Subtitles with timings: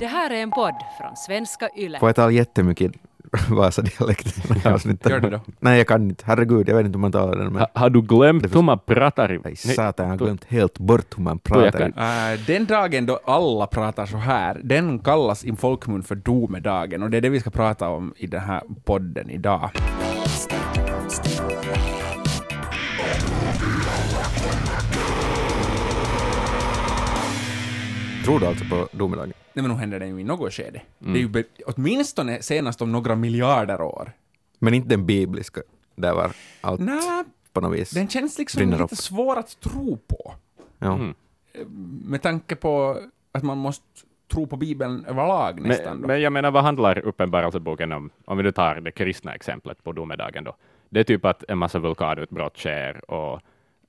[0.00, 1.98] Det här är en podd från svenska YLE.
[1.98, 2.92] Får jag tala jättemycket
[3.48, 4.36] Vasa-dialekt?
[5.06, 5.40] Gör det då.
[5.60, 6.24] Nej, jag kan inte.
[6.26, 7.52] Herregud, jag vet inte hur man talar den.
[7.52, 7.56] Men...
[7.60, 9.32] Ha, har du glömt Det hur man pratar?
[9.32, 11.80] i- Nej, satan, jag har glömt helt bort hur man pratar.
[12.32, 17.10] Äh, den dagen då alla pratar så här, den kallas i folkmun för domedagen och
[17.10, 19.70] det är det vi ska prata om i den här podden idag.
[28.24, 29.32] Tror du alltså på domedagen?
[29.52, 30.82] Nej men nu händer det ju i något skede.
[30.98, 34.12] Det är ju be- åtminstone senast om några miljarder år.
[34.58, 35.60] Men inte den bibliska,
[35.96, 37.90] där var allt Nej, på något vis.
[37.90, 38.90] den känns liksom lite upp.
[38.90, 40.34] svår att tro på.
[40.78, 40.94] Ja.
[40.94, 41.14] Mm.
[42.04, 43.00] Med tanke på
[43.32, 43.84] att man måste
[44.32, 45.92] tro på Bibeln överlag nästan.
[45.92, 46.06] Men, då.
[46.06, 48.10] men jag menar, vad handlar uppenbarelseboken om?
[48.24, 50.56] Om vi nu tar det kristna exemplet på domedagen då.
[50.88, 53.40] Det är typ att en massa vulkanutbrott sker och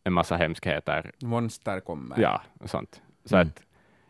[0.04, 1.12] en massa hemskheter.
[1.22, 2.20] Monster kommer.
[2.20, 3.02] Ja, och sånt.
[3.26, 3.48] Så Mm.
[3.48, 3.62] att,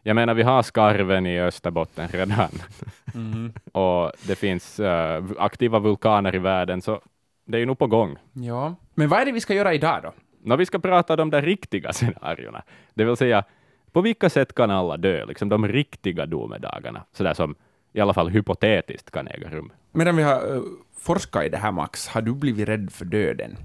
[0.04, 2.50] jag menar, vi har skarven i Österbotten redan
[3.14, 3.54] Mhm.
[3.72, 7.02] och det finns eh, aktiva vulkaner i världen, så
[7.45, 8.17] det är ju nog på gång.
[8.34, 8.75] ja.
[8.95, 10.14] Men vad är det vi ska göra idag då?
[10.44, 13.44] När vi ska prata om de där riktiga scenarierna, det vill säga
[13.92, 17.56] på vilka sätt kan alla dö, liksom de riktiga domedagarna, sådär som
[17.94, 19.72] i alla fall hypotetiskt kan äga rum.
[19.92, 20.64] Medan vi har uh,
[21.00, 23.58] forskat i det här Max, har du blivit rädd för döden?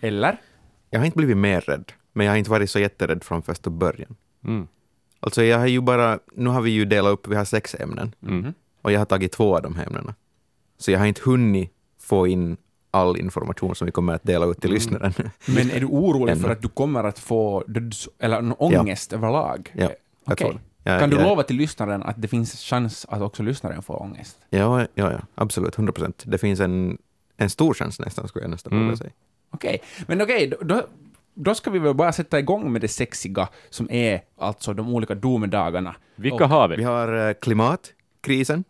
[0.00, 0.36] Eller?
[0.90, 3.70] Jag har inte blivit mer rädd, men jag har inte varit så jätterädd från första
[3.70, 4.16] början.
[4.44, 4.68] Mm.
[5.24, 8.14] Alltså jag har ju bara, nu har vi ju delat upp, vi har sex ämnen,
[8.22, 8.54] Mm.
[8.82, 10.14] och jag har tagit två av de här ämnena.
[10.78, 12.56] Så jag har inte hunnit få in
[12.90, 15.12] all information som vi kommer att dela ut till lyssnaren.
[15.46, 18.08] Men är du orolig för att du kommer att få döds...
[18.18, 19.72] eller en ångest överlag?
[19.74, 19.90] Ja,
[20.24, 20.58] jag tror det.
[20.90, 24.38] Jag- Kan du lova till lyssnaren att det finns chans att också lyssnaren får ångest?
[24.50, 26.22] Ja, ja, ja, absolut, 100 procent.
[26.26, 26.98] Det finns en,
[27.36, 28.84] en stor chans nästan, skulle jag nästan Mm.
[28.84, 29.10] vilja säga.
[29.50, 30.86] Okej, men okej, då, då,
[31.34, 35.14] då ska vi väl bara sätta igång med det sexiga som är alltså de olika
[35.14, 35.96] domedagarna.
[36.16, 36.76] Vilka Och- har vi?
[36.76, 38.64] Vi har eh, klimatkrisen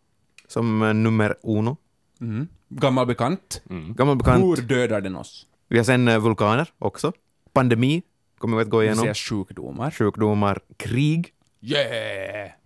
[0.48, 1.76] som eh, nummer uno.
[2.20, 2.48] Mm.
[2.68, 3.62] Gammal bekant.
[3.70, 3.94] Mm.
[3.94, 4.44] Gammal bekant.
[4.44, 5.46] Hur dödar den oss?
[5.68, 7.12] Vi har sen eh, vulkaner också.
[7.52, 8.02] Pandemi
[8.38, 9.02] kommer vi att gå igenom.
[9.02, 9.90] säga sjukdomar.
[9.90, 11.32] Sjukdomar, krig.
[11.60, 12.50] Yeah!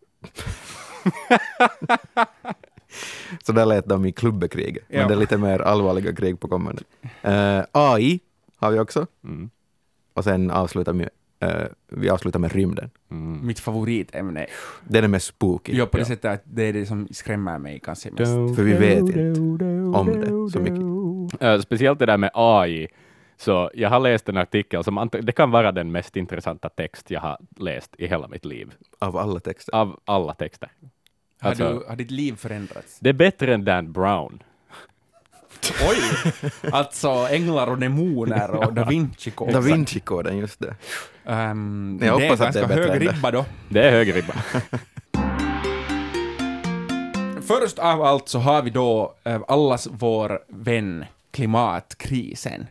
[3.42, 4.84] Så där lät de i klubbekriget.
[4.88, 4.98] Ja.
[4.98, 6.82] Men det är lite mer allvarliga krig på kommande.
[7.22, 8.20] Eh, AI
[8.56, 9.06] har vi också.
[9.25, 9.50] Mm.
[10.18, 11.08] Och sen avslutar vi,
[11.40, 12.90] eh, vi avslutar med rymden.
[13.10, 13.46] Mm.
[13.46, 14.46] Mitt favoritämne.
[14.88, 15.76] Det är mest spooky.
[15.76, 16.06] Ja, på det Ja.
[16.06, 18.56] sättet att det är det som skrämmer mig kanske mest.
[18.56, 19.40] För vi vet inte
[19.98, 21.42] om det så mycket.
[21.42, 22.88] Eh, speciellt det där med AI.
[23.36, 27.20] Så jag har läst en artikel som det kan vara den mest intressanta text jag
[27.20, 29.74] har läst i hela mitt liv, Av alla texter.
[29.74, 30.68] av alla texter.
[31.40, 32.98] Har, Alltså- du, har ditt liv förändrats?
[33.00, 34.42] Det är bättre än Dan Brown.
[35.88, 35.96] Oj!
[36.72, 39.54] Alltså änglar och demoner och Da Vinci-koden.
[39.54, 40.74] Da Vinci-koden, just det.
[41.24, 43.44] Um, Jag det är hoppas att det är bättre hög ribba då.
[43.69, 44.34] Det är hög ribba.
[47.42, 52.66] Först av allt så har vi då eh, allas vår vän klimatkrisen.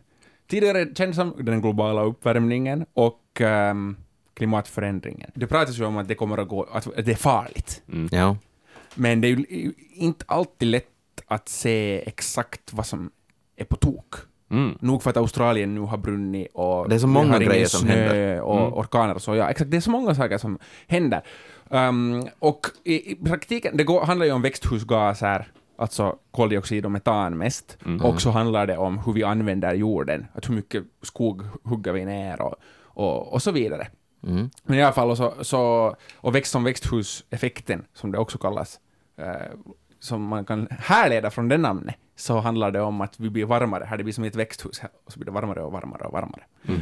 [0.48, 3.98] Tidigare känd som den globala uppvärmningen och ehm,
[4.34, 5.32] klimatförändringen.
[5.34, 7.82] Det pratas ju om att det kommer att gå, att det är farligt.
[7.92, 8.10] Mm.
[8.12, 8.38] Ja.
[8.96, 10.88] Men det är ju inte alltid lätt
[11.28, 13.12] att se exakt vad som
[13.56, 14.16] är på tok.
[14.52, 14.78] Mm.
[14.82, 18.42] Nog för att Australien nu har brunnit och Det är så många grejer som händer.
[18.42, 18.74] och Mm.
[18.74, 19.36] orkaner och så.
[19.36, 19.72] Ja, exakt.
[19.72, 21.22] Det är så många saker som händer.
[21.70, 27.38] Um, och i, i praktiken, det går, handlar ju om växthusgaser, alltså koldioxid och metan
[27.38, 27.78] mest.
[27.86, 28.02] Mhm.
[28.06, 32.06] Och så handlar det om hur vi använder jorden, att hur mycket skog hugger vi
[32.06, 33.88] ner och, och, och så vidare.
[34.28, 34.50] Mm.
[34.64, 38.80] Men i alla fall, och, så, så, och växt som växthuseffekten, som det också kallas,
[39.18, 39.26] eh,
[40.00, 43.86] som man kan härleda från det namnet, så handlar det om att vi blir varmare.
[43.86, 46.04] Här det blir som i ett växthus, här, och så blir det varmare och varmare
[46.04, 46.44] och varmare.
[46.68, 46.82] Mm.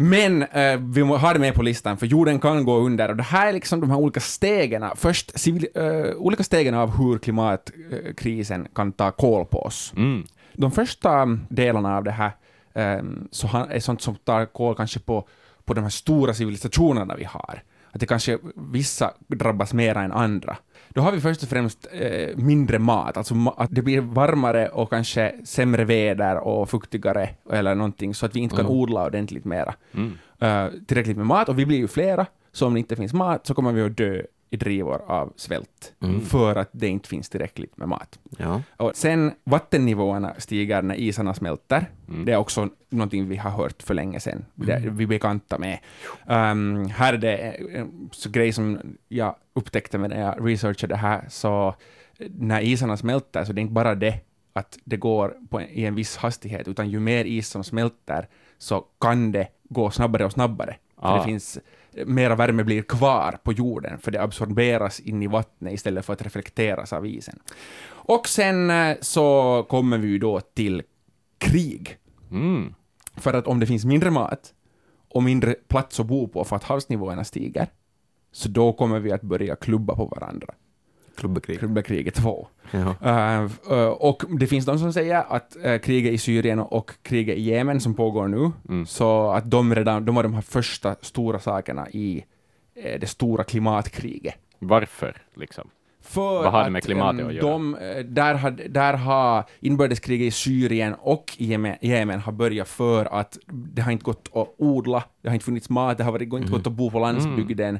[0.00, 3.16] Men eh, vi må ha det med på listan, för jorden kan gå under, och
[3.16, 4.84] det här är liksom de här olika stegen.
[4.96, 9.92] Först civil, eh, olika stegen av hur klimatkrisen kan ta koll på oss.
[9.96, 10.24] Mm.
[10.52, 12.32] De första delarna av det här
[12.74, 15.28] eh, så är sånt som tar koll kanske på,
[15.64, 17.62] på de här stora civilisationerna vi har.
[17.90, 20.56] Att det kanske vissa drabbas mer än andra.
[20.98, 24.68] Då har vi först och främst eh, mindre mat, alltså ma- att det blir varmare
[24.68, 28.78] och kanske sämre väder och fuktigare eller någonting så att vi inte kan Mm.
[28.78, 29.74] odla ordentligt mera.
[29.94, 30.18] Mm.
[30.40, 33.46] Eh, tillräckligt med mat och vi blir ju flera, så om det inte finns mat
[33.46, 36.20] så kommer vi att dö i drivor av svält Mm.
[36.20, 38.18] för att det inte finns tillräckligt med mat.
[38.38, 38.62] Ja.
[38.76, 41.90] Och sen vattennivåerna stiger när isarna smälter.
[42.08, 42.24] Mm.
[42.24, 44.44] Det är också någonting vi har hört för länge sedan.
[44.68, 45.78] Är vi är bekanta med.
[46.26, 48.78] Um, här är det en så grej som
[49.08, 51.74] jag upptäckte när jag researchade det här, så
[52.18, 54.20] när isarna smälter så det är inte bara det
[54.52, 58.28] att det går en, i en viss hastighet, utan ju mer is som smälter
[58.58, 60.76] så kan det gå snabbare och snabbare.
[60.96, 61.18] Ah.
[61.18, 61.58] det finns
[61.92, 66.22] mera värme blir kvar på jorden, för det absorberas in i vattnet istället för att
[66.22, 67.38] reflekteras av isen.
[67.88, 70.82] Och sen eh, så kommer vi ju då till
[71.38, 71.96] krig.
[72.30, 72.74] Mm.
[73.16, 74.54] För att om det finns mindre mat
[75.08, 77.66] och mindre plats att bo på för att havsnivåerna stiger,
[78.32, 80.54] så då kommer vi att börja klubba på varandra.
[81.18, 81.58] Klubbekrig.
[81.58, 82.48] Klubbekriget 2.
[82.70, 82.94] Ja.
[83.42, 87.36] Uh, uh, och det finns de som säger att uh, kriget i Syrien och kriget
[87.36, 88.86] i Jemen som pågår nu, Mm.
[88.86, 92.24] så att de redan, de var de här första stora sakerna i
[92.74, 94.34] eh, det stora klimatkriget.
[94.58, 95.70] Varför, liksom?
[96.02, 97.46] För Vad har det med klimatet att göra?
[97.50, 103.04] De, eh, där, har, där har inbördeskriget i Syrien och Jemen, Jemen har börjat för
[103.20, 106.32] att det har inte gått att odla, det har inte funnits mat, det har varit,
[106.32, 107.78] inte gått att bo på landsbygden.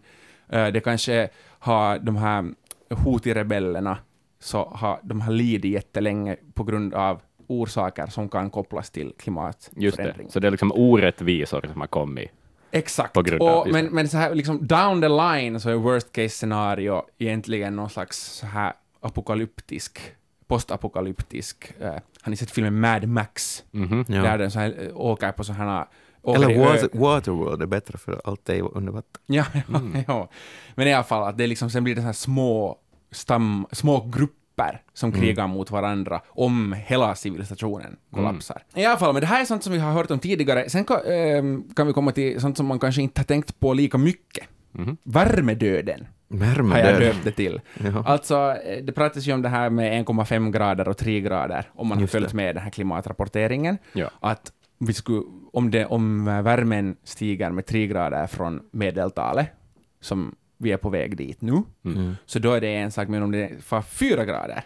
[0.49, 2.44] Eh, Det kanske har de här
[2.90, 3.96] Houthi-rebellerna,
[4.40, 9.17] så har de har lidit jättelänge på grund av orsaker som kan kopplas till Just
[9.17, 9.23] det.
[9.23, 10.31] klimatförändring.
[10.31, 12.31] Så det är liksom orättvisor som har kommit.
[12.70, 13.12] Exakt.
[13.14, 16.12] På grund av- och, men, men så här, liksom down the line så är worst
[16.12, 20.00] case scenario egentligen någon slags så här apokalyptisk,
[20.46, 23.64] postapokalyptisk, eh, har ni sett filmen Mad Max?
[23.70, 24.05] Mhm.
[24.08, 24.23] Ja.
[24.23, 25.88] Där den så här, eh, åker på sådana
[26.26, 29.23] Eller water, Waterworld är bättre för allt är under vatten.
[29.26, 30.29] Ja, ja, ja.
[30.75, 32.76] Men i alla fall, att det liksom, sen blir det så här små,
[33.11, 38.62] stam, små grupper som krigar mot varandra om hela civilisationen kollapsar.
[38.75, 40.70] I alla fall, men det här är sånt som vi har hört om tidigare.
[40.70, 43.73] Sen kan, ehm, kan vi komma till sånt som man kanske inte har tänkt på
[43.73, 44.47] lika mycket.
[44.73, 44.97] Mhm.
[45.03, 46.06] Värmedöden
[46.71, 47.61] har jag döpt det till.
[47.85, 48.03] Ja.
[48.06, 51.87] Alltså, eh, det pratas ju om det här med 1,5 grader och 3 grader, om
[51.88, 52.37] man har Just följt det.
[52.37, 53.79] med den här klimatrapporteringen.
[53.93, 54.11] Ja.
[54.21, 55.23] Att vi skulle,
[55.53, 59.49] om, det, om värmen stiger med 3 grader från medeltalet,
[60.01, 62.15] som vi är på väg dit nu, Mm.
[62.27, 64.63] så då är det en sak, men om det är 4 grader,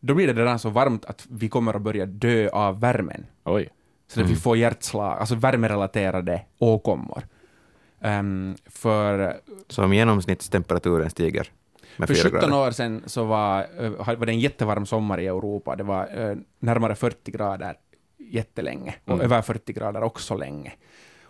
[0.00, 3.26] då blir det redan så varmt att vi kommer att börja dö av värmen.
[3.44, 3.68] Oj.
[4.06, 7.22] Så att vi får hjärtslag, alltså värmerelaterade åkommor.
[8.00, 9.36] Ehm, för
[9.68, 11.48] Så om genomsnittstemperaturen stiger
[11.96, 12.66] med För fyra 17 grader.
[12.66, 15.76] år sedan så var, eh, var det en jättevarm sommar i Europa.
[15.76, 17.74] Det var eh, närmare 40 grader
[18.30, 19.24] jättelänge och Mm.
[19.24, 20.72] över 40 grader också länge.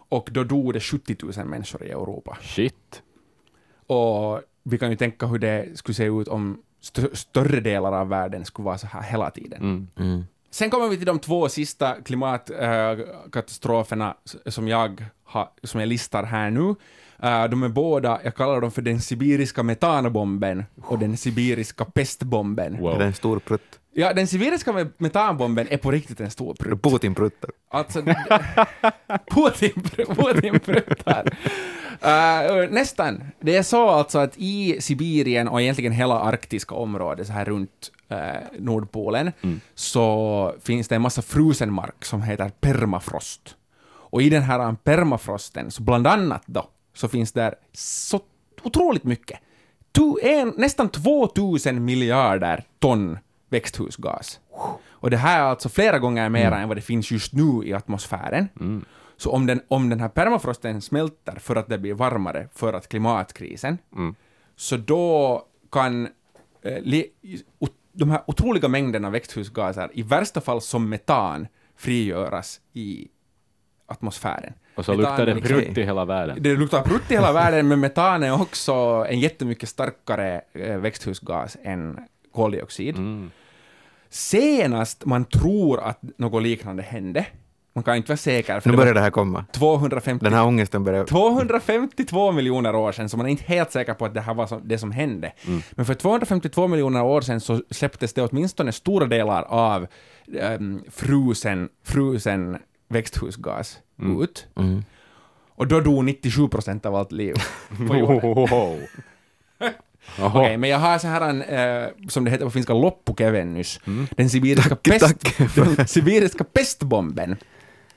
[0.09, 2.39] Och då dog det 70 000 människor i Europa.
[2.43, 3.03] Shit.
[3.87, 8.09] Och vi kan ju tänka hur det skulle se ut om st- större delar av
[8.09, 9.63] världen skulle vara så här hela tiden.
[9.63, 9.89] Mm.
[9.97, 10.25] Mm.
[10.51, 14.17] Sen kommer vi till de två sista klimatkatastroferna
[14.47, 16.75] som jag, har, som jag listar här nu.
[17.23, 22.75] Eh, de är båda, jag kallar dem för den sibiriska metanbomben och den sibiriska pestbomben.
[22.75, 22.99] Är Wow.
[22.99, 23.81] det en stor prutt?
[23.97, 26.83] Ja, den sibiriska me- metanbomben är på riktigt en stor prutt.
[26.83, 27.51] Putin pruttar.
[27.71, 28.03] Alltså,
[29.31, 29.73] Putin,
[30.17, 31.27] Putin pruttar.
[32.05, 33.25] Uh, nästan.
[33.41, 37.91] Det är så alltså att i Sibirien och egentligen hela arktiska området så här runt
[38.09, 38.19] eh,
[38.59, 39.61] Nordpolen Mm.
[39.75, 43.57] så finns det en massa frusen mark som heter permafrost.
[43.87, 46.65] Och i den här permafrosten, så bland annat då,
[46.95, 48.21] så finns där så
[48.63, 49.41] otroligt mycket.
[49.93, 53.19] Tu, en, nästan 2000 miljarder ton
[53.49, 54.41] växthusgas.
[54.89, 57.73] Och det här är alltså flera gånger mer än vad det finns just nu i
[57.73, 58.49] atmosfären.
[58.61, 58.85] Mm.
[59.17, 62.89] Så om den, om den här permafrosten smälter för att det blir varmare, för att
[62.89, 64.15] klimatkrisen, Mm.
[64.57, 65.43] så då
[65.73, 66.09] kan
[66.63, 67.07] eh, li,
[67.59, 73.09] o, de här otroliga mängderna växthusgaser, i värsta fall som metan, frigöras i
[73.87, 74.53] atmosfären.
[74.75, 76.37] Och så Metan luktar är det liksom- prutt i hela världen.
[76.41, 78.73] Det luktar prutt i hela världen, men metan är också
[79.09, 81.99] en jättemycket starkare eh, växthusgas än
[82.35, 82.97] koldioxid.
[82.97, 83.31] Mm.
[84.09, 87.27] Senast man tror att något liknande hände,
[87.75, 89.45] man kan inte vara säker, för Nu det börjar det här komma.
[89.53, 91.05] 250 Den här ångesten börjar...
[91.05, 94.61] 252 miljoner år sedan, så man är inte helt säker på att det här var
[94.65, 95.33] det som hände.
[95.47, 95.63] Mm.
[95.71, 99.87] Men för 252 miljoner år sedan så släpptes det åtminstone stora delar av
[100.59, 102.59] um, frusen, frusen
[102.95, 104.23] växthusgas Mm.
[104.23, 104.47] ut.
[104.57, 104.85] Mm.
[105.57, 107.35] Och då dog 97 procent av allt liv
[107.89, 108.87] på jorden.
[110.21, 113.81] Okej, men jag har så här en, eh, som det heter på finska, loppukevennys.
[113.87, 114.07] Mm.
[114.17, 115.55] Den sibiriska, Tack, pest, tack.
[115.77, 117.37] den sibiriska pestbomben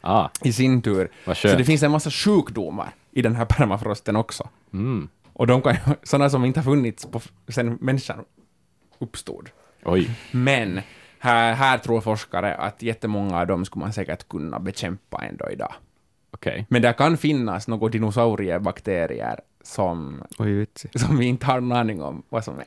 [0.01, 1.09] Ah, i sin tur.
[1.35, 4.49] Så det finns en massa sjukdomar i den här permafrosten också.
[4.73, 5.07] Mm.
[5.33, 8.19] Och de kan ju, sådana som inte har funnits på, sen människan
[8.99, 9.49] uppstod.
[9.85, 10.09] Oj.
[10.31, 10.81] Men
[11.19, 15.73] här, här tror forskare att jättemånga av dem skulle man säkert kunna bekämpa ändå idag.
[16.31, 16.65] Okej.
[16.69, 22.23] Men det kan finnas några dinosauriebakterier som, Oj, som vi inte har någon aning om
[22.29, 22.65] vad som är.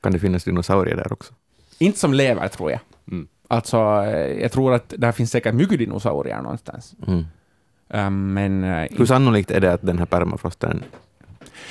[0.00, 1.34] Kan det finnas dinosaurier där också?
[1.78, 2.80] Inte som lever, tror jag.
[3.08, 3.28] Mm.
[3.48, 3.76] Alltså,
[4.06, 6.94] eh, jag tror att där finns säkert mycket dinosaurier någonstans.
[7.06, 7.24] Mm.
[7.88, 8.64] Um, men...
[8.64, 10.84] eh, Hur sannolikt är det att den här permafrosten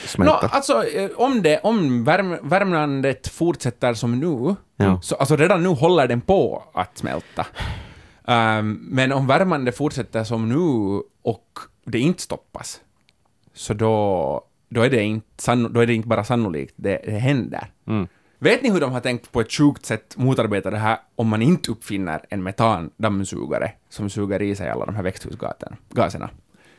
[0.03, 0.49] Nå, smälter?
[0.51, 5.01] alltså, eh, om, det, om värm, värmlandet fortsätter som nu, Ja.
[5.01, 7.45] så alltså redan nu håller den på att smälta.
[8.27, 12.81] Um, men om värmande fortsätter som nu och det inte stoppas,
[13.53, 17.67] så då, då, är det inte, då är det inte bara sannolikt det, det händer.
[17.87, 18.07] Mm.
[18.39, 21.41] Vet ni hur de har tänkt på ett sjukt sätt motarbeta det här om man
[21.41, 26.29] inte uppfinner en metandammsugare som suger i sig alla de här växthusgaserna?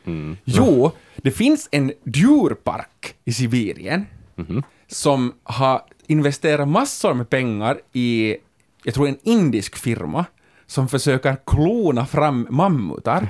[0.07, 0.37] Mm.
[0.45, 4.63] Jo, det finns en djurpark i Sibirien Mhm.
[4.87, 8.35] som har investerat massor med pengar i,
[8.83, 10.25] jag tror en indisk firma,
[10.67, 13.29] som försöker klona fram mammutar.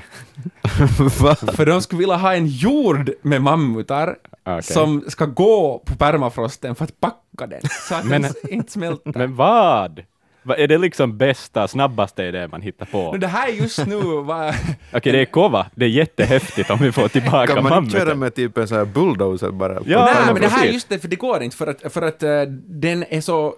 [1.55, 4.63] För de skulle vilja ha en jord med mammutar Okej.
[4.63, 9.11] som ska gå på permafrosten för att packa den, så att Men- den inte smälter.
[9.15, 10.03] Men vad?
[10.49, 12.97] Är det liksom bästa, snabbaste idé man hittar på?
[12.97, 14.53] Men Okej, det här är just nu vad...
[15.03, 15.65] det är kova.
[15.75, 18.19] Det är jättehäftigt om vi får tillbaka Kan man inte köra mammuten.
[18.19, 19.73] med typ en sån här bulldozer bara?
[19.85, 22.01] Ja, Nej, men det här är just det, för det går inte, för att, för
[22.01, 23.55] att eh, den är så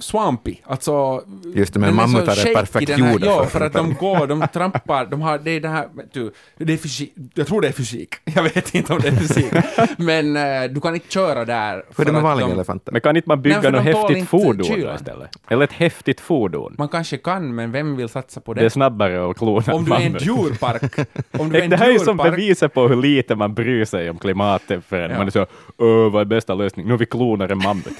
[0.00, 1.22] swampy, alltså...
[1.54, 4.46] Just det, men mammutar är perfekt här- gjorda Ja, för för att de går, de
[4.52, 7.68] trampar, de har, det är det här, vet du, det är fysik, jag tror det
[7.68, 9.52] är fysik, jag vet inte om det är fysik,
[9.96, 11.74] men eh, du kan inte köra där.
[11.76, 12.92] Är för det med vanliga de- elefanter?
[12.92, 14.94] Men kan inte man Nej, bygga för något häftigt fordon då kylan.
[14.96, 15.28] istället?
[15.48, 16.74] Eller ett häftigt fordon?
[16.78, 18.60] Man kanske kan, men vem vill satsa på det?
[18.60, 21.08] Det är snabbare att klona om du är en djurpark,
[21.38, 23.54] om du är en Det här är ju som djurpark, beviset på hur lite man
[23.54, 25.16] bryr sig om klimatet förrän Ja.
[25.18, 25.46] man är så
[25.78, 26.90] Öh, vad är bästa lösningen?
[26.92, 27.98] Nu vi klonar en mammut.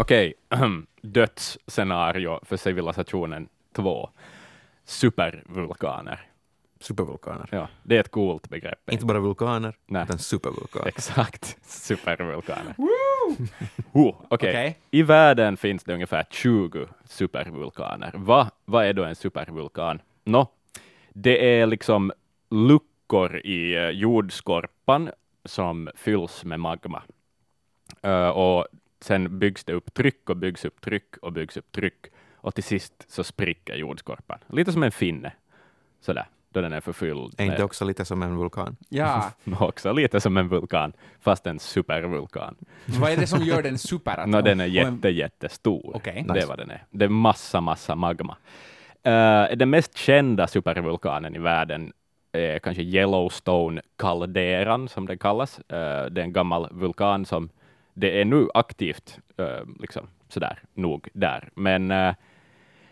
[0.00, 0.34] Okej,
[1.02, 4.10] dödsscenario för civilisationen 2.
[4.84, 6.20] Supervulkaner.
[6.80, 7.48] Supervulkaner.
[7.52, 8.90] Ja, det är ett coolt begrepp.
[8.90, 10.02] Inte bara vulkaner, Nej.
[10.02, 10.88] utan supervulkaner.
[10.88, 12.74] Exakt, supervulkaner.
[13.92, 14.78] oh, Okej, Okej.
[14.90, 18.12] i världen finns det ungefär 20 supervulkaner.
[18.14, 20.02] Va, vad är då en supervulkan?
[20.24, 20.46] Nå,
[21.12, 22.12] det är liksom
[22.50, 25.10] luckor i eh, jordskorpan
[25.44, 27.02] som fylls med magma.
[28.02, 28.66] Eh, och
[29.00, 32.64] sen byggs det upp tryck och byggs upp tryck och byggs upp tryck och till
[32.64, 34.38] sist så spricker jordskorpan.
[34.46, 35.32] Lite som en finne,
[36.00, 37.34] sådär, då den är förfylld.
[37.38, 38.76] Är inte också lite som en vulkan?
[38.88, 42.56] ja, också lite som en vulkan, fast en supervulkan.
[42.84, 44.26] vad är det som gör den super?
[44.26, 45.96] Nå, den är jätte, jättestor.
[45.96, 46.26] Okej.
[46.34, 46.84] Det är vad den är.
[46.90, 48.36] Det är massa, massa magma.
[49.06, 51.92] Uh, den mest kända supervulkanen i världen
[52.32, 55.58] är kanske Yellowstone-kalderan, som den kallas.
[55.58, 55.64] Uh,
[56.10, 57.50] det är en gammal vulkan som
[57.98, 59.46] det är nu aktivt, uh,
[59.80, 61.48] liksom sådär, nog där.
[61.54, 62.14] Men uh,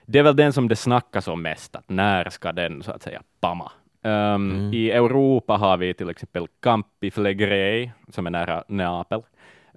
[0.06, 3.02] det är väl den som det snackas om mest, att när ska den så att
[3.02, 3.72] säga pamma?
[4.02, 9.22] Um, I Europa har vi till exempel Campi Flegrei, som är nära Neapel.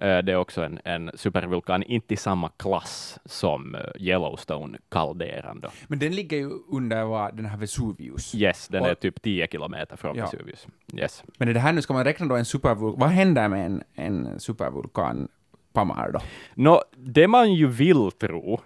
[0.01, 5.63] Eh, Det är också en, en supervulkan, inte i samma klass som eh, Yellowstone-kalderan.
[5.88, 8.36] Men den ligger ju under vad, den här Vesuvius.
[8.36, 10.25] Yes, den är Och- typ 10 kilometer från Ja.
[10.25, 10.68] Vesuvius.
[10.94, 11.24] Yes.
[11.38, 13.84] Men är det här nu, ska man räkna då en supervulkan, vad händer med en,
[13.96, 15.27] en supervulkan
[15.74, 16.20] Pamar då?
[16.53, 18.62] Nå, det man ju vill tro,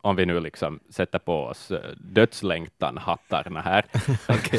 [0.00, 3.84] om vi nu liksom sätter på oss eh, dödslängtan-hattarna här,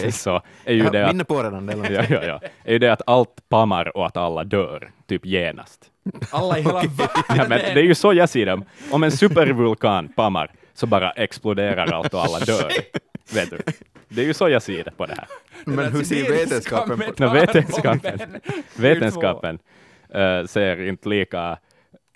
[0.12, 2.40] så är ju det är att är ja, ja, ja.
[2.64, 5.90] är ju det att allt pammar och att alla dör, typ genast.
[6.30, 7.08] Alla i hela världen!
[7.28, 8.62] Ja, men det är ju så jag ser det.
[8.92, 12.72] Om en supervulkan pammar, så bara exploderar allt och alla dör.
[13.34, 13.60] Vet du?
[14.08, 15.28] Det är ju så jag ser det på det här.
[15.66, 18.20] Men hur ser vetenskapen på vetenskapen,
[18.76, 19.60] Det är vetenskapen
[20.14, 21.58] eh, ser inte lika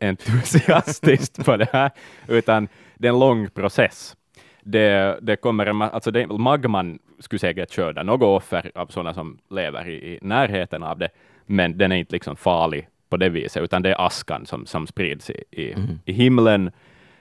[0.01, 1.91] entusiastiskt på det här,
[2.27, 4.15] utan det är en lång process.
[4.61, 9.37] Det, det kommer en, alltså det, magman skulle säkert skörda något offer av sådana som
[9.49, 11.09] lever i, i närheten av det,
[11.45, 14.87] men den är inte liksom farlig på det viset, utan det är askan som, som
[14.87, 16.71] sprids i, i, i himlen.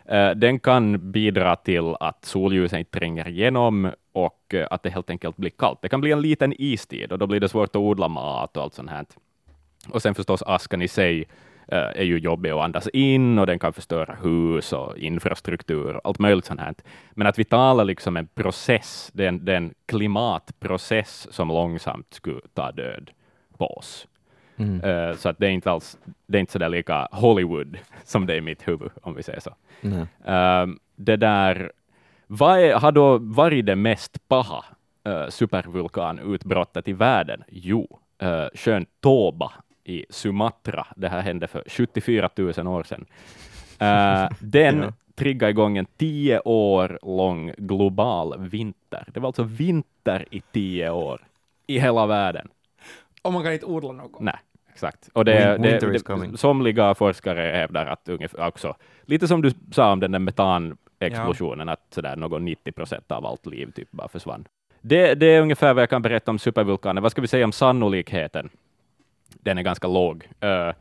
[0.09, 5.11] Eh, den kan bidra till att solljuset inte tränger igenom och eh, att det helt
[5.11, 5.79] enkelt blir kallt.
[5.83, 8.63] Det kan bli en liten istid och då blir det svårt att odla mat och
[8.63, 9.07] allt sånt här.
[9.89, 11.25] Och sen förstås askan i sig
[11.69, 16.01] eh, är ju jobbig att andas in och den kan förstöra hus och infrastruktur och
[16.05, 16.75] allt möjligt sånt här.
[17.13, 21.49] Men att vi talar liksom en process, det är en, det är en klimatprocess som
[21.49, 23.11] långsamt skulle ta död
[23.59, 24.07] på oss.
[24.57, 24.81] Mm.
[24.85, 28.27] Eh, så att det är inte alls, det är inte så där lika Hollywood som
[28.27, 29.55] det är i mitt huvud, om vi säger så.
[29.81, 30.07] Nej.
[30.25, 31.73] Ehm, det där,
[32.27, 34.65] vad är, har då varit det mest paha
[35.09, 37.45] uh, supervulkanutbrottet i världen?
[37.49, 39.53] Jo, uh, sjön Toba
[39.85, 40.87] i Sumatra.
[40.97, 43.07] Det här hände för 74 000 år sedan.
[43.79, 44.93] Eh, den Ja.
[45.15, 49.05] triggade igång en tio år lång global vinter.
[49.15, 51.21] Det var alltså vinter i tio år
[51.67, 52.49] i hela världen.
[53.23, 54.21] Och man kan inte odla något.
[54.21, 54.35] Nej,
[54.77, 55.09] exakt.
[55.13, 56.37] Och det, Win- det, winter det, coming.
[56.37, 58.75] somliga forskare hävdar att ungefär också,
[59.07, 63.47] lite som du sa om den där metanexplosionen, att sådär någon 90 procent av allt
[63.47, 64.45] liv typ bara försvann.
[64.81, 67.01] Det, det är ungefär vad jag kan berätta om supervulkaner.
[67.01, 68.49] Vad ska vi säga om sannolikheten?
[69.29, 70.29] Den är ganska låg.
[70.45, 70.75] Uh, Eller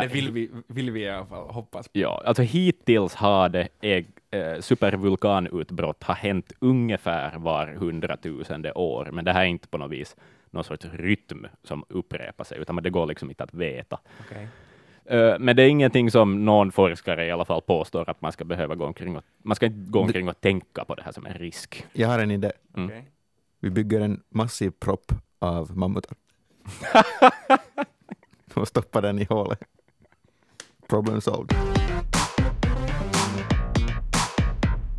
[0.00, 1.98] det vill vi, vill vi i alla fall hoppas på.
[1.98, 9.24] Ja, alltså hittills har det äg, eh, supervulkanutbrott har hänt ungefär var hundratusende år, men
[9.24, 10.16] det här är inte på något vis
[10.52, 14.00] någon sorts rytm som upprepar sig, utan det går liksom inte att veta.
[14.20, 14.48] Okej.
[15.04, 18.44] Eh, Men det är ingenting som någon forskare i alla fall påstår att man ska
[18.44, 21.26] behöva gå omkring och, man ska inte gå omkring och tänka på det här som
[21.26, 21.86] en risk.
[21.92, 22.52] Jag har en idé.
[22.76, 22.86] Mm.
[22.88, 23.10] Okej.
[23.60, 26.16] Vi bygger en massiv propp av mammutar.
[28.54, 29.60] och stoppar den i hålet.
[30.88, 31.56] Problem solved.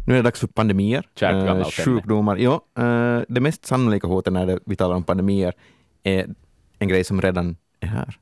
[0.06, 1.06] Nu är det dags för pandemier.
[1.22, 2.38] Eh, sjukdomar.
[2.38, 5.54] Ja, eh, det mest sannolika hotet när vi talar om pandemier
[6.04, 6.30] är
[6.80, 8.18] en grej som redan är här.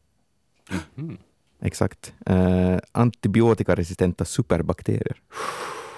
[0.98, 1.18] Mm.
[1.62, 2.14] Exakt.
[2.26, 5.18] Eh, antibiotikaresistenta superbakterier.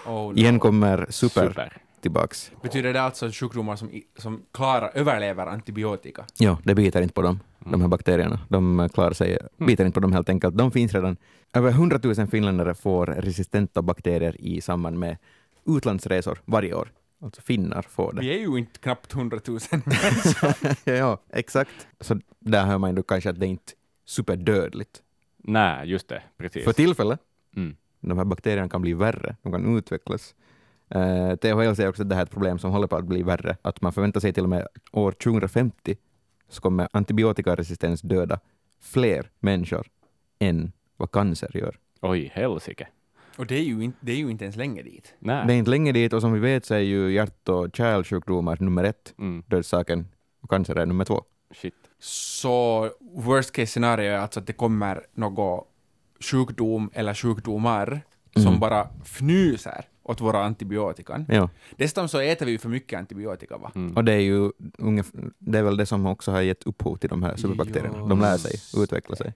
[0.06, 0.38] Oh, no.
[0.38, 1.78] Igen kommer super, Super.
[2.02, 2.52] tillbaks.
[2.62, 6.26] Betyder det alltså sjukdomar som, som klarar, överlever antibiotika?
[6.38, 8.40] Ja, det biter inte på dem, de här bakterierna.
[8.50, 10.58] De eh, klarar sig, biter inte på dem helt enkelt.
[10.58, 11.18] De finns redan.
[11.54, 15.18] Över 100 000 finländare får resistenta bakterier i samband med
[15.66, 16.92] utlandsresor varje år.
[17.22, 18.22] Alltså finnar får det.
[18.22, 19.60] Vi är ju inte knappt 100 000.
[20.84, 21.88] ja, ja, exakt.
[22.00, 25.02] Så där hör man ju kanske att det inte är superdödligt.
[25.38, 26.64] Nej, just det, precis.
[26.64, 27.20] För tillfället,
[27.56, 27.76] Mm.
[28.00, 30.36] de här bakterierna kan bli värre, de kan utvecklas.
[30.96, 33.24] Uh, THL säger också att det här är ett problem som håller på att bli
[33.24, 35.96] värre, att man förväntar sig till och med år 2050
[36.50, 38.40] så kommer antibiotikaresistens döda
[38.82, 39.88] fler människor
[40.40, 41.76] än vad cancer gör.
[42.02, 42.88] Oj, helsike.
[43.38, 45.14] Och det är, ju inte, det är ju inte ens länge dit.
[45.20, 45.48] Nej.
[45.48, 48.58] Det är inte länge dit och som vi vet så är ju hjärt och kärlsjukdomar
[48.60, 49.44] nummer ett, Mm.
[49.48, 50.08] dödsorsaken,
[50.42, 51.24] och cancer är nummer två.
[51.62, 51.74] Shit.
[52.00, 55.68] Så worst case scenario är alltså att det kommer något
[56.32, 58.02] sjukdom eller sjukdomar
[58.36, 58.60] som Mm.
[58.60, 61.26] bara fnyser åt våra antibiotikan.
[61.30, 61.50] Ja.
[61.78, 63.72] Dessutom så äter vi ju för mycket antibiotika va?
[63.76, 63.96] Mm.
[63.98, 67.10] Och det är ju ungef- det är väl det som också har gett upphov till
[67.10, 68.06] de här superbakterierna.
[68.08, 69.34] De lär sig, utveckla sig.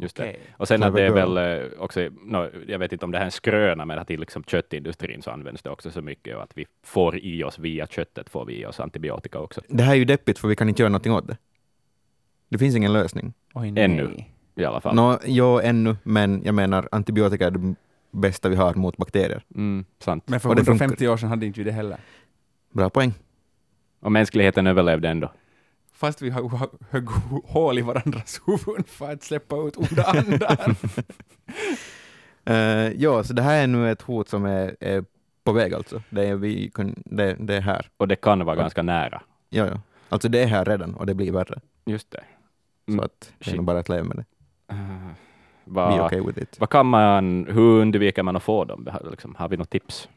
[0.00, 0.36] Just det.
[0.56, 3.22] Och sen att det är väl eh, också, no, jag vet inte om det här
[3.22, 6.42] är en skröna, men att i liksom köttindustrin så används det också så mycket och
[6.42, 9.60] att vi får i oss via köttet, får vi i oss antibiotika också.
[9.68, 11.36] Det här är ju deppigt för vi kan inte göra någonting åt det.
[12.48, 13.32] Det finns ingen lösning.
[13.54, 14.24] Oj, Ännu.
[14.56, 14.94] I alla fall.
[14.94, 17.74] Nå, ja, ännu, men jag menar antibiotika är det
[18.10, 19.44] bästa vi har mot bakterier.
[19.54, 20.24] Mm, sant.
[20.26, 21.98] Men för Och det 150 år sedan hade inte vi det heller.
[22.72, 23.14] Bra poäng.
[24.00, 25.32] Och mänskligheten överlevde ändå.
[26.00, 27.08] Fast vi har- högg
[27.44, 30.76] hål i varandras huvuden för att släppa ut onda andar.
[32.44, 35.04] Eh, ja, så det här är nu ett hot som är, är
[35.44, 36.02] på väg alltså.
[36.10, 37.88] Det är, vi kun, det, det är här.
[37.96, 38.62] Och det kan vara Ja.
[38.62, 39.22] ganska nära.
[39.48, 39.80] Ja, ja.
[40.08, 41.60] Alltså det är här redan och det blir värre.
[41.84, 42.20] Just det.
[42.86, 43.04] Så Mm.
[43.04, 44.24] att det är nog bara att leva med det.
[44.74, 45.12] Uh, Be
[45.64, 46.56] vad, okay with it.
[46.60, 48.88] vad kan man, hur undviker man att få dem?
[48.92, 50.08] Har- Liksom, har vi något tips?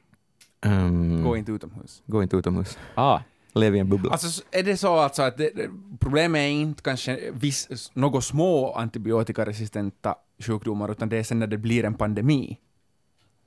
[0.66, 2.02] Um, Gå inte utomhus.
[2.06, 2.78] gå inte utomhus.
[2.96, 3.20] Ah,
[3.56, 4.12] Lev i en bubbla.
[4.12, 5.52] Alltså är det så alltså att det,
[6.00, 11.58] problemet är inte kanske viss, något små antibiotikaresistenta sjukdomar, utan det är sen när det
[11.58, 12.60] blir en pandemi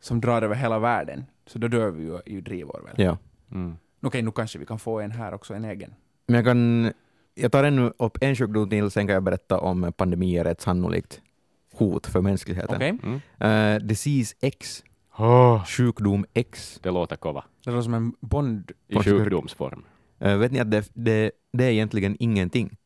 [0.01, 3.07] som drar över hela världen, så då dör vi ju i drivor väl?
[3.07, 3.19] Ja.
[3.53, 3.77] mm.
[4.03, 5.95] Okej, nu kanske vi kan få en här också, en egen.
[6.27, 6.93] Men jag kan...
[7.39, 10.61] Jag tar ännu upp en sjukdom till, sen kan jag berätta om pandemier är ett
[10.61, 11.21] sannolikt
[11.75, 12.77] hot för mänskligheten.
[12.77, 12.99] Okej?
[13.03, 13.21] Mm.
[13.41, 14.85] Eh, disease X,
[15.67, 16.81] sjukdom X.
[16.83, 17.45] Det låter kova.
[17.65, 18.73] Det låter som en Bond...
[18.89, 19.85] I sjukdomsform.
[20.19, 22.77] Eh, vet ni att det, det, det är egentligen ingenting.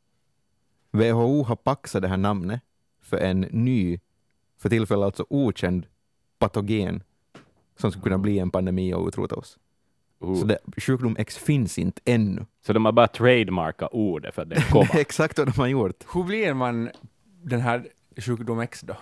[0.91, 2.61] WHO har paxat det här namnet
[3.01, 3.99] för en ny,
[4.59, 5.87] för tillfället alltså okänd
[6.39, 7.03] patogen
[7.77, 9.59] som skulle kunna bli en pandemi och utrota oss.
[10.25, 10.37] Uh.
[10.37, 12.47] Så det, sjukdom X finns inte ännu.
[12.67, 14.89] Så de har bara trademarkat ordet för att det kova.
[14.95, 16.05] exakt vad de har gjort.
[16.15, 16.91] Hur blir man
[17.43, 18.97] den här sjukdom X då?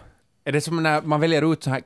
[0.45, 1.81] Är det som när man väljer ut så här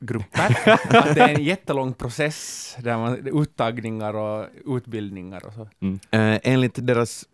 [0.00, 0.96] K-pop-grupper?
[0.98, 5.68] att det är en jättelång process där man uttagningar och utbildningar och så?
[5.80, 6.00] Mm.
[6.10, 7.24] Eh, enligt deras,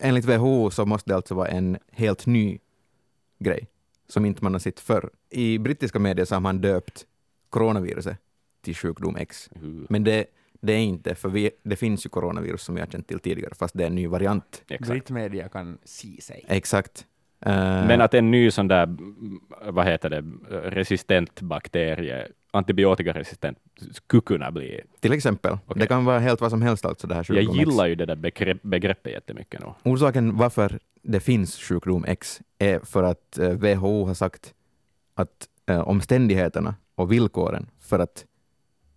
[0.00, 2.58] enligt WHO så måste det alltså vara en helt ny
[3.38, 3.66] grej
[4.08, 5.10] som inte man har sett förr.
[5.30, 7.06] I brittiska medier så har man döpt
[7.50, 8.16] coronaviruset
[8.62, 9.50] till sjukdom X.
[9.62, 9.86] Uh.
[9.88, 10.24] Men det,
[10.60, 13.54] det är inte, för vi, det finns ju coronavirus som vi har känt till tidigare,
[13.54, 14.62] fast det är en ny variant.
[14.68, 14.90] Exakt.
[14.90, 16.44] Brittmedia kan si sig.
[16.48, 17.06] Exakt.
[17.40, 18.96] Eh, Men att en ny sån där,
[19.70, 20.24] vad heter det,
[20.70, 23.58] resistent bakterie, antibiotikaresistent,
[23.92, 24.80] skulle kunna bli.
[25.00, 25.80] till exempel, Okej.
[25.80, 27.68] det kan vara helt vad som helst alltså det här Jag sjukdom X.
[27.70, 29.66] gillar ju det där begrepp, begreppet jättemycket nu.
[29.92, 34.54] Orsaken varför det finns sjukdom X är för att eh, WHO har sagt
[35.14, 38.24] att eh, omständigheterna och villkoren för att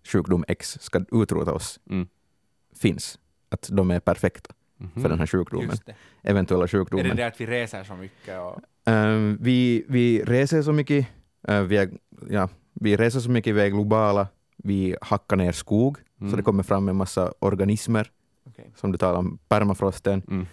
[0.04, 2.08] sjukdom X ska utrota oss Mm.
[2.82, 3.20] finns.
[3.50, 4.54] Att de är perfekta
[4.94, 5.02] Mhm.
[5.04, 5.96] för den här sjukdomen, Just det.
[6.24, 7.08] eventuella Är sjukdomen.
[7.08, 8.40] det det att vi reser så mycket?
[8.40, 8.92] Och...
[8.94, 11.08] Eh, vi, vi reser så mycket,
[11.48, 11.90] eh, vi, är,
[12.30, 16.38] ja, vi reser så mycket, vi är globala, vi hackar ner skog, så Mm.
[16.38, 18.12] det kommer fram en massa organismer,
[18.50, 18.72] Okej.
[18.76, 20.24] som du talar om, permafrosten.
[20.30, 20.48] Mm.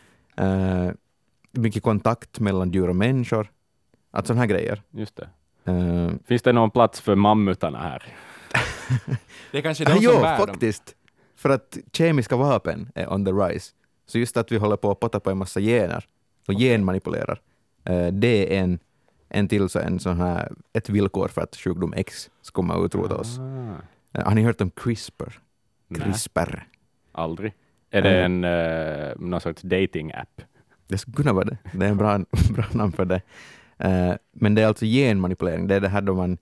[0.87, 0.93] Eh,
[1.53, 3.51] mycket kontakt mellan djur och människor.
[4.11, 4.83] Att sådana här grejer.
[4.91, 5.29] Just det.
[5.65, 8.03] Eh, Finns det någon plats för mammutarna här?
[9.53, 10.47] Det är kanske Ah, de som jo, bär dem.
[10.47, 10.95] faktiskt.
[11.37, 13.73] För att kemiska vapen är on the rise.
[14.09, 16.05] Så just att vi håller på att potta på en massa gener
[16.49, 17.41] och genmanipulerar,
[17.85, 18.79] eh, det är en,
[19.29, 22.85] en till så en sån här, ett villkor för att sjukdom X ska komma och
[22.85, 23.39] utrota oss.
[23.39, 23.75] Ah,
[24.13, 25.41] Eh, Har ni hört om CRISPR?
[25.89, 26.69] nej, CRISPR.
[27.13, 27.53] aldrig.
[27.91, 28.25] Är det Eh.
[28.25, 30.43] en uh, någon sorts dating-app?
[30.87, 31.59] Det skulle kunna vara det.
[31.73, 32.19] Det är en bra,
[32.55, 33.21] bra namn för det.
[33.79, 35.67] Eh, men det är alltså genmanipulering.
[35.69, 36.39] Det är det här då man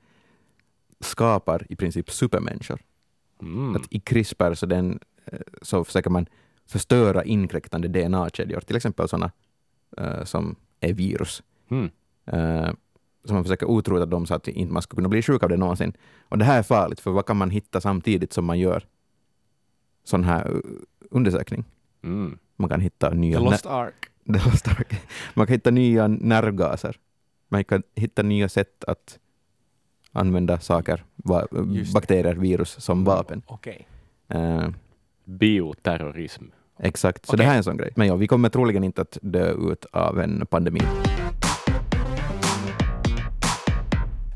[1.00, 2.80] skapar i princip supermänniskor.
[3.42, 3.76] Mm.
[3.76, 4.98] Att I CRISPR så, den,
[5.62, 6.26] så försöker man
[6.66, 9.32] förstöra inkräktande DNA-kedjor, till exempel sådana
[9.96, 11.42] eh, som är virus.
[11.70, 11.90] Mm.
[12.26, 12.70] Eh,
[13.24, 15.56] så man försöker utrota dem så att inte man ska kunna bli sjuk av det
[15.56, 15.92] någonsin.
[16.28, 18.86] Och det här är farligt, för vad kan man hitta samtidigt som man gör
[20.04, 20.60] sån här uh,
[21.10, 21.64] undersökning?
[22.02, 22.38] Mm.
[22.56, 24.10] Man kan hitta nya The Lost Ark.
[24.26, 24.94] The Lost Ark.
[25.34, 26.96] Man kan hitta nya nervgaser.
[27.48, 29.18] Man kan hitta nya sätt att
[30.12, 31.04] använda saker,
[31.94, 33.42] bakterier, virus som vapen.
[33.46, 33.86] Okej.
[34.28, 34.68] Eh,
[35.24, 36.44] Bioterrorism.
[36.78, 37.38] Exakt, så Okej.
[37.38, 37.92] det här är en sån grej.
[37.96, 40.80] Men ja, vi kommer troligen inte att dö ut av en pandemi.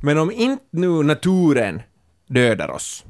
[0.02, 1.82] Men om inte nu naturen
[2.26, 3.04] dödar oss,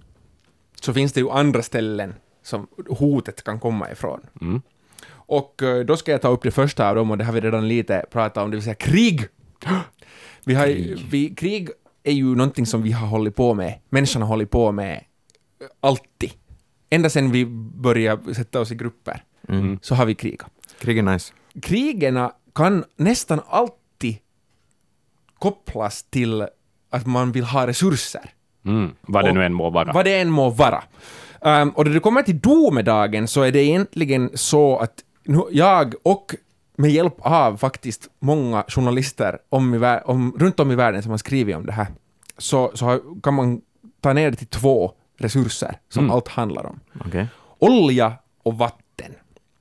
[0.80, 4.20] så finns det ju andra ställen som hotet kan komma ifrån.
[4.40, 4.62] Mm.
[5.12, 7.40] Och eh, då ska jag ta upp det första av dem, och det har vi
[7.40, 9.26] redan lite pratat om, det vill säga krig.
[10.44, 11.06] Vi har, krig.
[11.10, 11.70] Vi, krig
[12.02, 14.94] är ju någonting som vi har hållit på med, människan har hållit på med
[15.60, 16.30] eh, alltid.
[16.90, 19.78] Ända sedan vi började sätta oss i grupper, Mm.
[19.82, 20.50] så har vi krigat.
[20.80, 21.32] Krig är nice.
[21.62, 24.16] krigen kan nästan alltid
[25.38, 26.46] kopplas till
[26.90, 28.30] att man vill ha resurser.
[28.64, 28.90] Mm.
[29.00, 29.92] Vad det Och- nu än må vara.
[29.92, 30.82] Vad det än må vara.
[31.40, 35.94] Um, och när det kommer till domedagen så är det egentligen så att nu, jag
[36.02, 36.34] och
[36.76, 41.18] med hjälp av faktiskt många journalister om i, om, runt om i världen som har
[41.18, 41.86] skrivit om det här,
[42.38, 43.60] så, så har, kan man
[44.00, 46.14] ta ner det till två resurser som Mm.
[46.14, 46.80] allt handlar om.
[47.06, 47.26] Okej.
[47.58, 49.12] Olja och vatten.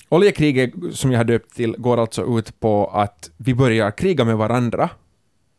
[0.09, 4.37] Oljekriget, som jag har döpt till, går alltså ut på att vi börjar kriga med
[4.37, 4.89] varandra.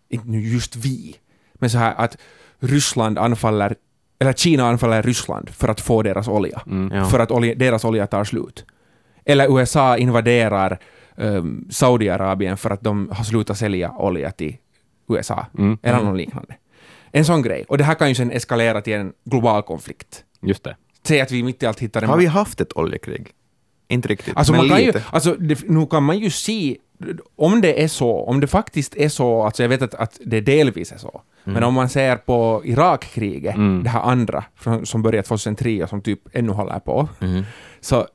[0.08, 1.16] Inte nu just vi,
[1.54, 2.16] men så här att
[2.58, 3.74] Ryssland anfaller,
[4.18, 6.62] eller Kina anfaller Ryssland för att få deras olja.
[6.66, 6.96] Mm.
[6.98, 7.04] Ja.
[7.04, 8.64] För att olja, deras olja tar slut.
[9.24, 10.78] Eller USA invaderar
[11.16, 14.56] um, Saudiarabien för att de har slutat sälja olja till
[15.08, 15.46] USA.
[15.58, 15.78] Mm.
[15.82, 16.54] Eller något liknande.
[17.12, 17.64] En sån grej.
[17.68, 20.24] Och det här kan ju sen eskalera till en global konflikt.
[20.42, 20.76] Just det.
[21.02, 23.28] Säg att vi mitt i allt hittar en Har vi haft ett oljekrig?
[23.88, 25.02] Inte riktigt, Alltså, men man kan ju, lite.
[25.10, 26.76] alltså det, nu kan man ju se,
[27.36, 30.40] om det är så, om det faktiskt är så, alltså jag vet att, att det
[30.40, 33.82] delvis är så, men om man ser på Irakkriget, Mm.
[33.82, 37.42] det här andra, från, som började 2003 och som typ ännu håller på, Mhm.
[37.80, 38.06] så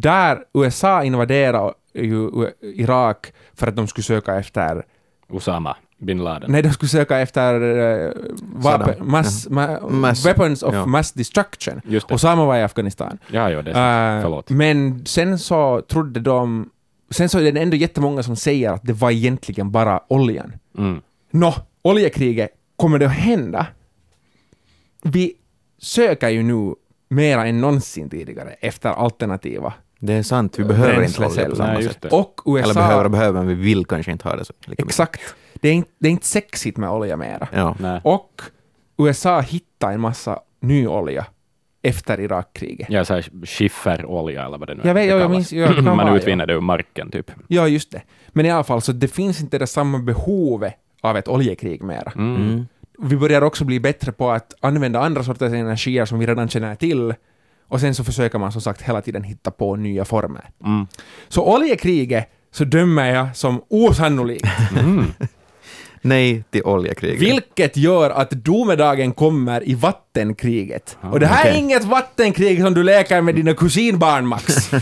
[0.00, 2.30] där USA invaderade ju
[2.62, 4.84] Irak för att de skulle söka efter,
[5.28, 6.52] Osama bin Laden.
[6.52, 9.10] nej de skulle söka efter uh, vapen, Saddam.
[9.10, 10.86] mass, ma, Mass- weapons of ja.
[10.86, 11.80] mass destruction.
[11.84, 12.04] Det.
[12.12, 13.18] Osama var i Afghanistan.
[13.30, 14.18] Ja, ja, det är sant.
[14.18, 14.50] Eh, Förlåt.
[14.50, 16.70] Men sen så trodde de...
[17.10, 20.52] Sen så är det ändå jättemånga som säger att det var egentligen bara oljan.
[20.78, 21.00] Mm.
[21.30, 23.66] Nå, oljekriget, kommer det att hända?
[25.02, 25.32] Vi
[25.78, 26.74] söker ju nu
[27.08, 29.72] mera än någonsin tidigare efter alternativa.
[30.00, 32.04] Det är sant, vi behöver inte olja på samma Nej, sätt.
[32.04, 32.64] Och USA...
[32.64, 35.20] Eller behöver och behöver, men vi vill kanske inte ha det så lika mycket.
[35.60, 37.48] Det är, inte, det är inte sexigt med olja mera.
[37.52, 37.76] Ja.
[37.80, 38.00] Nej.
[38.04, 38.42] Och
[38.98, 41.26] USA hittade en massa ny olja
[41.82, 42.86] efter Irakkriget.
[42.90, 45.84] Ja, så här skifferolja eller vad det nu Jag vet, det jag minns- jag kan
[45.96, 47.30] Man vara, utvinner det ur marken, typ.
[47.48, 48.02] Ja, just det.
[48.28, 52.12] Men i alla fall, så det finns inte det samma behovet av ett oljekrig mera.
[52.16, 52.36] Mm.
[52.36, 52.66] Mm.
[52.98, 56.74] Vi börjar också bli bättre på att använda andra sorters energier som vi redan känner
[56.74, 57.14] till.
[57.68, 60.50] Och sen så försöker man som sagt hela tiden hitta på nya former.
[60.64, 60.86] Mm.
[61.28, 64.46] Så oljekriget så dömer jag som osannolikt.
[64.80, 65.04] Mm.
[66.08, 67.20] Nej till oljekriget.
[67.22, 70.98] Vilket gör att domedagen kommer i vattenkriget.
[71.00, 71.60] Och det här är okej.
[71.60, 74.70] inget vattenkrig som du leker med dina kusinbarn, Max.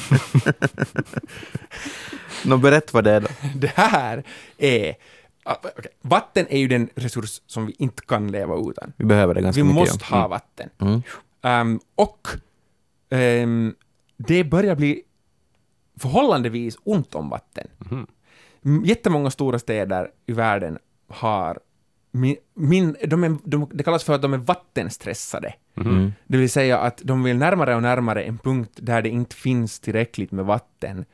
[2.45, 3.29] Nå, berätta vad det är då.
[3.55, 4.23] det här
[4.59, 4.95] är...
[5.45, 5.91] ah, okej.
[6.03, 8.93] Vatten är ju den resurs som vi inte kan leva utan.
[8.97, 9.81] Vi behöver det ganska Vi mycket.
[9.81, 10.17] måste ja.
[10.17, 10.69] ha vatten.
[10.81, 11.03] Mm.
[11.43, 12.29] Ehm, och
[13.11, 13.75] ehm,
[14.17, 15.03] det börjar bli
[16.01, 17.67] förhållandevis ont om vatten.
[17.79, 18.07] Mhm.
[18.65, 21.61] M- Jättemånga stora städer i världen har
[22.11, 25.55] min, min, de är, de, det kallas för att de är vattenstressade.
[25.77, 26.13] Mm.
[26.27, 29.81] Det vill säga att de vill närmare och närmare en punkt där det inte finns
[29.81, 31.05] tillräckligt med vatten,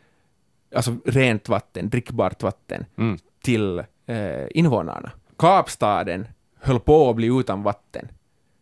[0.74, 3.18] alltså rent vatten, drickbart vatten, Mm.
[3.42, 5.10] till eh, invånarna.
[5.38, 6.26] Kapstaden
[6.60, 8.08] höll på att bli utan vatten.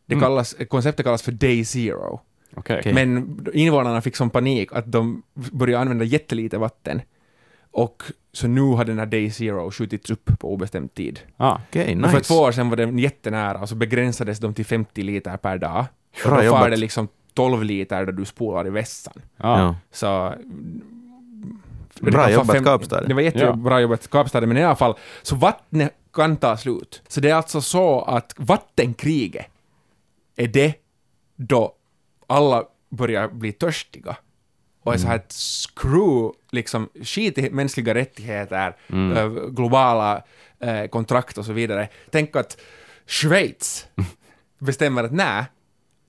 [0.07, 0.23] Det Mm.
[0.23, 2.21] kallas, konceptet kallas för Day Zero.
[2.57, 2.79] Okej.
[2.81, 2.95] Okej.
[2.95, 7.03] Men invånarna fick sån panik att de började använda jättelite vatten.
[7.73, 8.03] Och
[8.33, 11.21] så nu har den här Day Zero skjutits upp på obestämd tid.
[11.37, 11.59] Ah.
[11.69, 12.29] Okej, Och för nice.
[12.29, 15.85] två år sedan var den jättenära och så begränsades de till 50 liter per dag.
[16.25, 16.61] Och Bra då jobbat.
[16.61, 19.15] far det liksom 12 liter då du spolar i vässan.
[19.37, 19.59] Ja.
[19.61, 19.77] Ja.
[19.93, 20.35] Så...
[22.01, 23.09] Bra jobbat, fem- Kapstaden.
[23.09, 27.03] Det var jättebra jobbat Kapstaden, men i alla fall, så vattnet kan ta slut.
[27.09, 29.47] Så det är alltså så att vattenkriget
[30.37, 30.75] är det
[31.37, 31.73] då
[32.27, 34.17] alla börjar bli törstiga
[34.83, 40.23] och är så här ett screw, liksom skit i mänskliga rättigheter, eh, globala
[40.61, 41.88] eh, kontrakt och så vidare.
[42.11, 42.61] Tänk att
[43.07, 43.87] Schweiz
[44.59, 45.45] bestämmer att nej,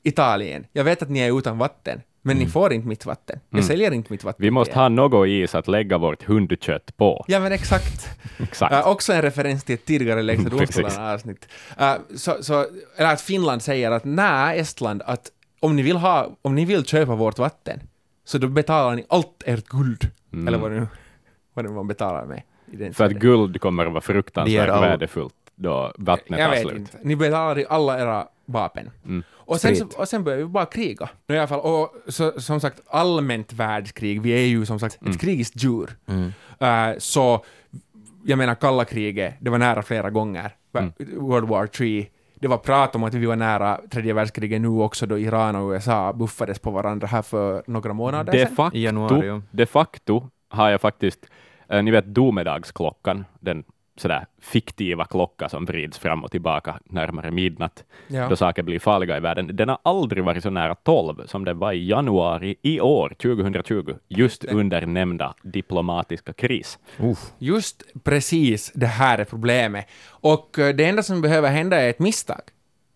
[0.04, 3.40] Italien, jag vet att ni är utan vatten, men ni får inte mitt vatten.
[3.50, 4.44] Jag säljer inte mitt vatten.
[4.44, 7.26] Vi måste ha något is att lägga vårt hundkött på.
[7.28, 8.10] Ja, men exakt.
[8.40, 8.74] Exakt.
[8.74, 10.50] Äh, också en referens till ett tidigare Precis.
[10.50, 11.48] domstolarna-avsnitt.
[11.80, 12.66] Äh, så, så,
[12.98, 16.86] eller att Finland säger att nej, Estland, att om ni vill, ha, om ni vill
[16.86, 17.80] köpa vårt vatten,
[18.24, 20.10] så då betalar ni allt ert guld.
[20.48, 20.88] Eller vad det nu
[21.54, 22.42] vad det man betalar med.
[22.68, 22.94] I den Mm.
[22.94, 26.78] För att guld kommer att vara fruktansvärt all- värdefullt då vattnet Jag tar vet slut.
[26.78, 26.98] inte.
[27.04, 28.90] Ni betalar i alla era vapen.
[29.06, 29.24] Mm.
[29.32, 29.94] Och, sen, Sprit.
[29.94, 31.10] och sen börjar vi bara kriga.
[31.28, 35.14] I alla fall, och så, som sagt, allmänt världskrig, vi är ju som sagt Mm.
[35.14, 35.90] ett krigiskt djur.
[36.08, 36.32] Mm.
[36.60, 37.46] Eh, så,
[38.26, 40.56] jag menar kalla kriget, det var nära flera gånger.
[40.78, 40.92] Mm.
[41.18, 42.08] World War 3.
[42.42, 45.72] Det var prat om att vi var nära tredje världskriget nu också då Iran och
[45.72, 48.56] USA buffades på varandra här för några månader De sedan.
[48.56, 49.42] facto, I januari, ja.
[49.52, 51.26] de facto har jag faktiskt,
[51.70, 53.64] eh, ni vet domedagsklockan, den
[54.02, 58.30] sådär fiktiva klocka som vrids fram och tillbaka närmare midnatt, Ja.
[58.30, 59.50] då saker blir farliga i världen.
[59.56, 63.94] Den har aldrig varit så nära 12 som den var i januari i år, 2020,
[64.08, 66.80] just under nämnda diplomatiska kris.
[67.00, 67.20] Uff.
[67.38, 69.86] Just precis det här är problemet.
[70.10, 72.42] Och eh, det enda som behöver hända är ett misstag.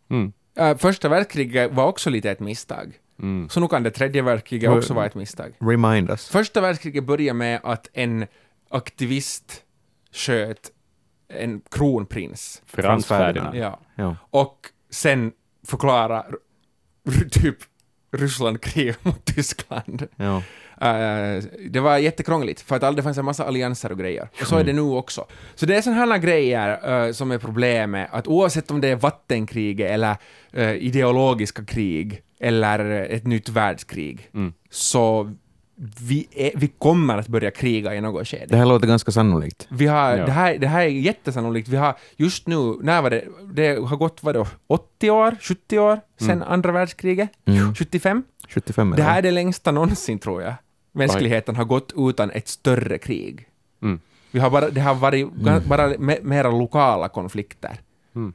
[0.09, 0.33] Mm.
[0.57, 2.93] Eh, Första världskriget var också lite ett misstag.
[3.19, 3.49] Mm.
[3.49, 5.53] Så nu kan det tredje världskriget också vara ett misstag.
[5.59, 6.29] Remind us.
[6.29, 8.25] Första världskriget började med att en
[8.69, 9.63] aktivist
[10.11, 10.71] sköt
[11.29, 12.61] en kronprins.
[12.65, 13.55] Frans Ferdinand.
[13.55, 13.79] Ja.
[13.95, 14.15] Ja.
[14.29, 14.57] Och
[14.89, 15.31] sen
[15.67, 16.25] förklara
[17.31, 17.57] typ
[18.11, 20.07] Ryssland krig mot Tyskland.
[20.15, 20.37] Ja.
[20.81, 24.29] Eh, det var jättekrångligt, för att all- det fanns en massa allianser och grejer.
[24.41, 25.25] Och så är det nu också.
[25.55, 28.95] Så det är sådana här grejer eh, som är problemet, att oavsett om det är
[28.95, 30.15] vattenkriget eller
[30.53, 34.53] eh, ideologiska krig eller ett nytt världskrig, Mm.
[34.69, 35.33] så
[36.01, 38.45] vi, är, vi kommer att börja kriga i något skede.
[38.49, 39.67] Det här låter ganska sannolikt.
[39.69, 40.25] Vi har, Ja.
[40.25, 41.67] det, här, det här är jättesannolikt.
[41.67, 45.99] Vi har just nu, när var det, det har gått vadå, 80 år, 70 år
[46.19, 47.29] sedan andra världskriget?
[47.45, 47.75] Mm.
[47.75, 48.23] 75?
[48.49, 50.53] 75 Det här är det längsta någonsin tror jag.
[50.91, 53.47] Mänskligheten har gått utan ett större krig.
[53.83, 53.99] Mm.
[54.31, 57.77] Vi har bara, det har varit ga- bara me, mera lokala konflikter
[58.15, 58.33] Mm.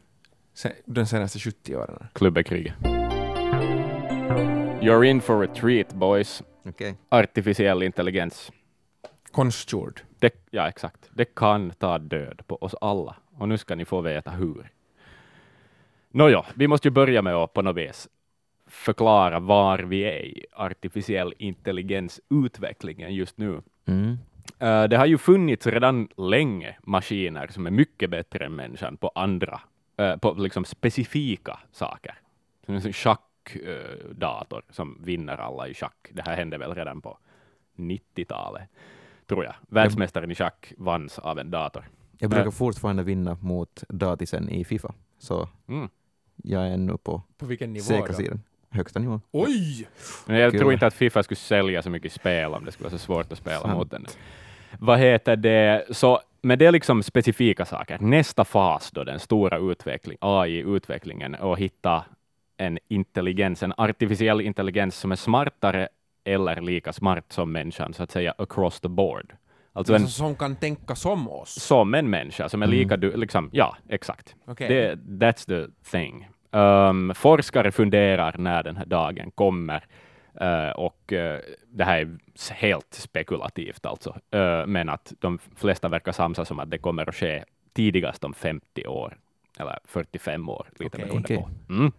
[0.54, 2.06] sen, de senaste 70 åren.
[2.12, 2.74] Klubbekriget.
[4.82, 6.42] You're in for a treat, boys.
[6.62, 6.96] Okej.
[7.08, 8.52] Artificiell intelligens.
[9.32, 10.00] Konstgjord.
[10.18, 11.10] Det, ja, exakt.
[11.14, 13.16] Det kan ta död på oss alla.
[13.38, 14.70] Och nu ska ni få veta hur.
[16.10, 18.08] Nåja, vi måste ju börja med att på något vis
[18.66, 23.62] förklara var vi är i artificiell intelligensutvecklingen just nu.
[23.86, 24.18] Mm.
[24.58, 29.12] Eh, det har ju funnits redan länge maskiner som är mycket bättre än människan på
[29.14, 29.60] andra,
[29.96, 32.14] eh, på liksom specifika saker.
[32.66, 32.92] Sån
[33.44, 36.08] schackdator som vinner alla i schack.
[36.12, 37.18] Det här hände väl redan på
[37.76, 38.62] 90-talet,
[39.26, 39.54] tror jag.
[39.68, 41.84] Världsmästaren i schack vanns av en dator.
[42.18, 42.50] Jag brukar Ja.
[42.50, 45.88] fortfarande vinna mot datisen i Fifa, så Mm.
[46.36, 48.12] jag är nu på På vilken nivå säkra då?
[48.14, 48.42] sidan.
[48.70, 49.20] Högsta nivån.
[49.30, 49.88] Oj!
[50.26, 50.60] Men jag Kul.
[50.60, 53.32] tror inte att Fifa skulle sälja så mycket spel om det skulle vara så svårt
[53.32, 53.74] att spela Sant.
[53.74, 54.06] mot den.
[54.78, 55.84] Vad heter det?
[55.90, 57.98] Så, men det är liksom specifika saker.
[58.00, 62.04] Nästa fas då, den stora utveckling, AI-utvecklingen, och hitta
[62.60, 65.88] en intelligens, en artificiell intelligens som är smartare
[66.24, 69.32] eller lika smart som människan, så att säga across the board.
[69.72, 71.62] Alltså en, Alltså, som kan tänka som oss.
[71.62, 74.34] som en människa, som är lika du, liksom, ja, exakt.
[74.46, 74.68] Okej.
[74.68, 74.94] Det,
[75.26, 76.28] that's the thing.
[76.50, 79.84] Um, forskare funderar när den här dagen kommer,
[80.42, 81.36] uh, och uh,
[81.68, 82.18] det här är
[82.54, 87.14] helt spekulativt alltså, uh, men att de flesta verkar samsas om att det kommer att
[87.14, 89.18] ske tidigast om 50 år,
[89.58, 91.08] eller 45 år, lite Okej.
[91.08, 91.50] beroende på.
[91.68, 91.92] Mm.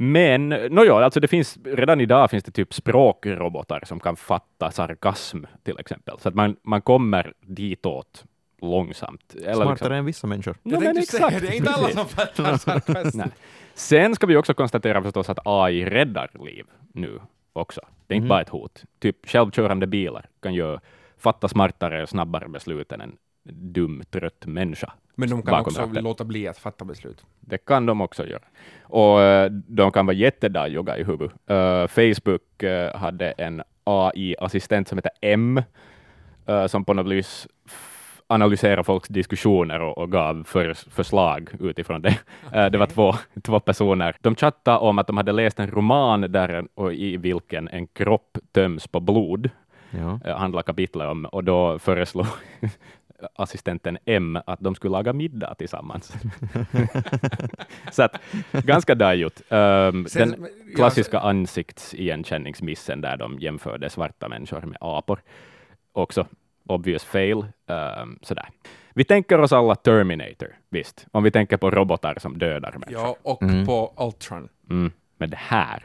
[0.00, 5.44] Men nåja, alltså det finns, redan idag finns det typ språkrobotar som kan fatta sarkasm
[5.62, 8.24] till exempel, så att man, man kommer ditåt
[8.62, 9.34] långsamt.
[9.34, 10.56] Eller Smartare liksom, än vissa människor.
[10.62, 11.46] Ja, Jag men tänkte säga, exakt.
[11.46, 13.18] det är inte alla som fattar sarkasm.
[13.18, 13.28] Nej.
[13.74, 17.18] Sen ska vi också konstatera förstås att AI räddar liv nu
[17.52, 17.80] också.
[18.06, 18.28] Det är inte Mhm.
[18.28, 18.84] bara ett hot.
[18.98, 20.78] Typ självkörande bilar kan ju
[21.18, 23.16] fatta smartare och snabbare beslut än en
[23.52, 24.92] dum, trött människa.
[25.14, 26.04] Men de kan också ratten.
[26.04, 27.24] låta bli att fatta beslut.
[27.40, 28.42] Det kan de också göra.
[28.82, 31.32] Och eh, de kan vara jättedajjoga i huvudet.
[31.46, 35.62] Eh, Facebook eh, hade en AI-assistent som heter M,
[36.46, 37.46] eh, som på något vis
[38.26, 42.18] analysera folks diskussioner och, och gav för, förslag utifrån det.
[42.52, 44.16] Eh, det var två, två personer.
[44.20, 47.86] De chattade om att de hade läst en roman där en, och i vilken en
[47.86, 49.50] kropp töms på blod,
[49.90, 50.36] Ja.
[50.36, 52.26] handlar kapitlet om, och då föreslog
[53.34, 56.12] assistenten M att de skulle laga middag tillsammans.
[57.92, 58.20] Så att,
[58.52, 59.42] ganska dajut.
[59.48, 65.20] Um, Sen- den ja, klassiska ansiktsigenkänningsmissen där de jämförde svarta människor med apor.
[65.92, 66.26] Också
[66.66, 67.36] obvious fail.
[67.66, 68.48] Um, sådär.
[68.94, 72.92] Vi tänker oss alla Terminator, visst, om vi tänker på robotar som dödar människor.
[73.06, 73.66] Ja, och Mm.
[73.66, 74.48] på Ultron.
[74.70, 74.92] Mm.
[75.16, 75.84] Men det här,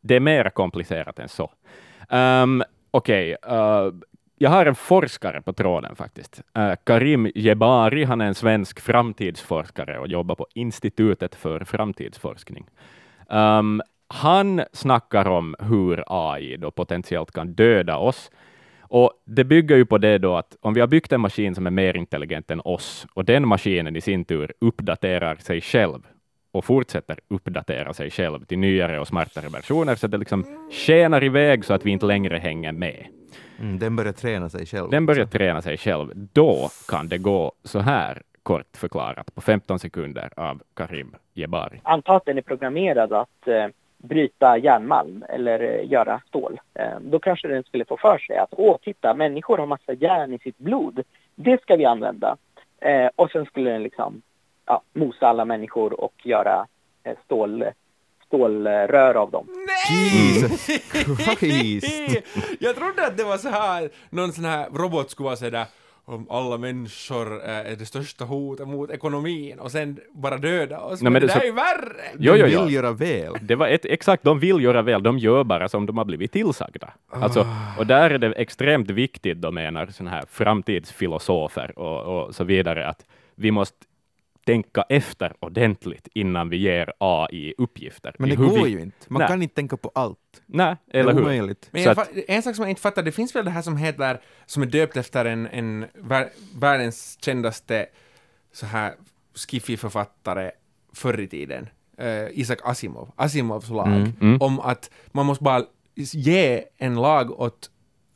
[0.00, 1.50] det är mer komplicerat än så.
[2.10, 3.86] Um, Okej, eh,
[4.38, 6.42] jag har en forskare på tråden faktiskt.
[6.58, 12.66] Uh, Karim Jebari, han är en svensk framtidsforskare och jobbar på Institutet för framtidsforskning.
[13.28, 18.30] Um, han snackar om hur AI då potentiellt kan döda oss.
[18.80, 21.66] Och det bygger ju på det då att om vi har byggt en maskin som
[21.66, 26.06] är mer intelligent än oss och den maskinen i sin tur uppdaterar sig själv
[26.52, 31.24] och fortsätter uppdatera sig själv till nyare och smartare versioner så att det liksom skenar
[31.24, 33.17] iväg så att vi inte längre hänger med.
[33.60, 34.90] Mm, den börjar träna sig själv.
[34.90, 36.08] Den börjar träna sig själv.
[36.32, 41.80] Då kan det gå så här kort förklarat på 15 sekunder av Karim Jebari.
[41.82, 43.66] anta att den är programmerad att eh,
[43.98, 46.60] bryta järnmalm eller eh, göra stål.
[46.74, 50.34] Eh, då kanske den skulle få för sig att åh, titta, människor har massa järn
[50.34, 51.02] i sitt blod.
[51.34, 52.36] Det ska vi använda.
[52.80, 54.22] Eh, och sen skulle den liksom
[54.66, 56.66] ja, mosa alla människor och göra
[57.02, 57.64] eh, stål,
[58.28, 59.46] stålrör av dem.
[59.90, 60.66] Jesus
[61.38, 62.22] Christ!
[62.60, 65.64] jag trodde att det var så här, någon sån här robot skulle vara sådär
[66.04, 71.02] om alla människor är det största hotet mot ekonomin och sen bara döda oss.
[71.02, 72.02] Nej, men, det, det där så- är ju värre!
[72.18, 72.64] Jo, jo.
[72.64, 73.32] vill göra väl.
[73.42, 76.32] Det var ett, exakt, de vill göra väl, de gör bara som de har blivit
[76.32, 76.92] tillsagda.
[77.10, 77.46] Alltså,
[77.78, 82.88] och där är det extremt viktigt, då menar såna här framtidsfilosofer och, och så vidare,
[82.88, 83.86] att vi måste
[84.52, 88.14] tänka efter ordentligt innan vi ger AI uppgifter.
[88.18, 88.96] Men det går vi, ju inte.
[89.08, 89.28] Man Nej.
[89.28, 90.18] kan inte tänka på allt.
[90.46, 91.20] Nej, eller hur?
[91.20, 91.68] omöjligt.
[91.72, 94.20] Men att- en sak som jag inte fattar, det finns väl det här som heter,
[94.46, 97.86] som är döpt efter en, en vär, världens kändaste
[98.52, 98.94] så här
[99.34, 100.50] skiffy-författare
[100.94, 104.12] förr i tiden, eh, Isaac Asimov, Asimovs lag, Mm.
[104.20, 104.38] Mm.
[104.42, 107.70] om att man måste bara ge en lag åt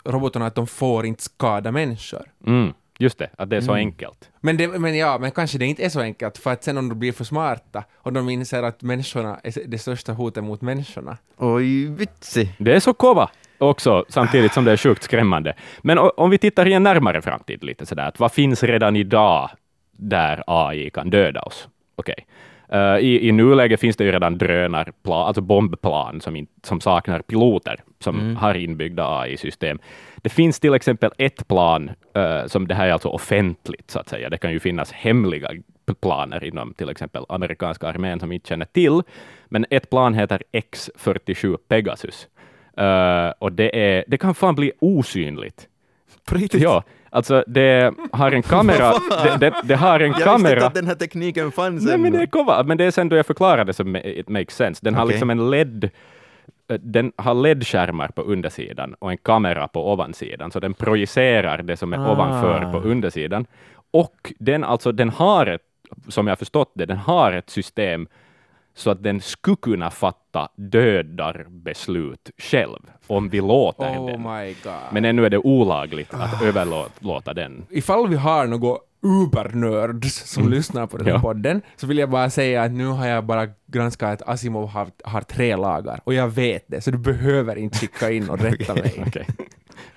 [0.05, 2.33] robotarna att de får inte skada människor.
[2.47, 3.87] Mm, just det, att det är så Mm.
[3.87, 4.31] enkelt.
[4.41, 6.89] Men, det, men ja, men kanske det inte är så enkelt, för att sen om
[6.89, 11.17] de blir för smarta och de inser att människorna är det största hotet mot människorna.
[11.37, 12.55] Oj, vitsig.
[12.59, 15.55] Det är så kova också, samtidigt som det är sjukt skrämmande.
[15.83, 19.51] Men om vi tittar i en närmare framtid, lite sådär, att vad finns redan idag
[19.93, 21.69] där AI kan döda oss?
[21.97, 22.27] Okej.
[22.73, 27.23] Eh, i, I nuläget finns det ju redan drönarplan, alltså bombplan som, in, som saknar
[27.23, 29.79] piloter, som har inbyggda AI-system.
[30.17, 34.09] Det finns till exempel ett plan, eh, som det här är alltså offentligt, så att
[34.09, 34.31] säga.
[34.31, 35.51] Det kan ju finnas hemliga
[36.01, 39.03] planer inom till exempel amerikanska armén som vi inte känner till,
[39.49, 42.29] men ett plan heter X-47 Pegasus.
[42.77, 45.69] Eh, och det, är, det kan fan bli osynligt.
[46.25, 46.63] På riktigt?
[46.63, 48.93] Ja, alltså det har en kamera,
[49.25, 50.67] det, det, det har en Jag visste inte kamera.
[50.67, 52.63] att den här tekniken fanns Nej, men det är kova.
[52.63, 54.81] Men det är sen då jag förklarade som it makes sense.
[54.85, 55.13] Den har Okej.
[55.13, 55.91] liksom en LED
[56.69, 61.77] eh, den har LED-skärmar på undersidan och en kamera på ovansidan, så den projicerar det
[61.77, 62.13] som är Ah.
[62.13, 63.47] ovanför på undersidan.
[63.91, 65.63] Och den, alltså, den har ett,
[66.09, 68.07] som jag har förstått det, den har ett system
[68.75, 72.79] så att den skulle kunna fatta dödarbeslut själv,
[73.17, 74.23] om vi låter Oh den.
[74.23, 74.73] my god.
[74.93, 77.67] Men ännu är det olagligt att överlåta den.
[77.71, 81.21] ifall vi har några ubernörds som lyssnar på den här Ja.
[81.21, 84.89] podden, så vill jag bara säga att nu har jag bara granskat att Asimov har,
[85.05, 88.75] har tre lagar, och jag vet det, så du behöver inte skicka in och rätta
[88.75, 89.03] mig.
[89.07, 89.27] Okej.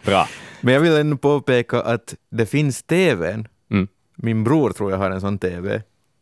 [0.06, 0.28] Bra.
[0.62, 3.47] Men jag vill ändå påpeka att det finns TVn.
[3.71, 3.88] Mm.
[4.15, 5.82] Min bror tror jag har en sån TV,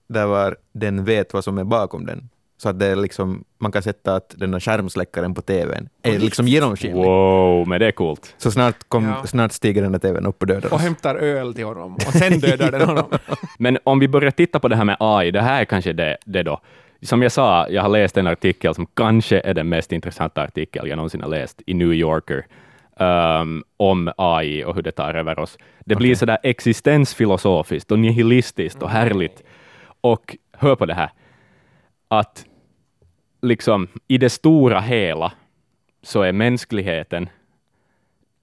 [0.10, 2.30] där var den vet vad som är bakom den.
[2.64, 6.20] Så att det är liksom, man kan sätta att den där skärmsläckaren på TVn är
[6.20, 7.04] liksom genomskinlig.
[7.06, 8.36] Wow, men det är coolt.
[8.38, 9.26] Så snart, kom, Ja.
[9.28, 10.82] snart stiger den där TVn upp och dödar Och oss.
[10.82, 13.06] hämtar öl till honom, och sen dödar den honom.
[13.60, 16.18] Men om vi börjar titta på det här med AI, det här är kanske det,
[16.26, 16.60] det då.
[17.02, 20.88] Som jag sa, jag har läst en artikel som kanske är den mest intressanta artikel
[20.88, 22.46] jag någonsin har läst i New Yorker
[23.00, 25.58] um, om AI och hur det tar över oss.
[25.86, 29.44] Det blir sådär existensfilosofiskt och nihilistiskt och härligt.
[30.02, 31.10] Och hör på det här,
[32.08, 32.46] att
[33.44, 35.32] liksom i det stora hela
[36.04, 37.30] så är mänskligheten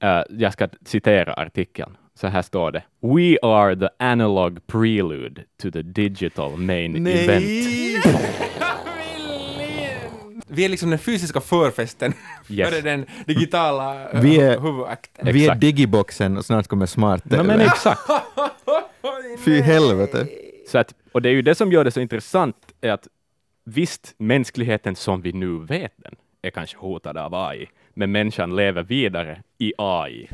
[0.02, 1.96] Eh, jag ska citera artikeln.
[2.14, 2.82] Så här står det.
[3.00, 7.44] We are the analog prelude to the digital main event.
[10.48, 12.12] Vi är liksom den fysiska förfesten
[12.48, 12.68] Yes.
[12.70, 15.28] före den digitala Vi är- huvudakten.
[15.34, 15.60] Vi är Exakt.
[15.60, 18.00] digiboxen och snart kommer smart No, men exakt.
[19.44, 20.26] Fy helvete.
[20.68, 23.08] Så att, och det är ju det som gör det så intressant, är att
[23.64, 28.82] visst, mänskligheten som vi nu vet den är kanske hotad av AI, men människan lever
[28.82, 30.28] vidare i AI.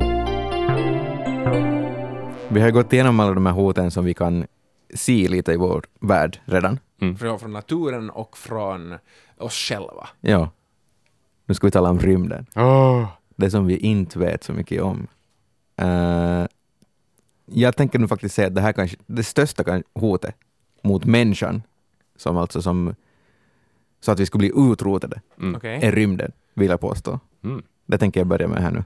[2.49, 4.47] Vi har gått igenom alla de här hoten som vi kan
[4.95, 6.79] se lite i vår värld redan.
[7.19, 8.95] Från, från naturen och från
[9.37, 10.09] oss själva.
[10.21, 10.51] Ja.
[11.47, 12.47] Nu ska vi tala om rymden.
[13.37, 15.07] Det som vi inte vet så mycket om.
[15.77, 16.47] Eh,
[17.47, 20.37] jag tänker nu faktiskt säga att det här kanske det största kan- hotet
[20.83, 21.63] mot människan,
[22.17, 22.95] som alltså som
[24.07, 25.61] så att vi skulle bli utrotade, Mm.
[25.63, 27.21] Är rymden, vill jag påstå.
[27.45, 27.63] Mm.
[27.87, 28.85] Det tänker jag börja med här nu.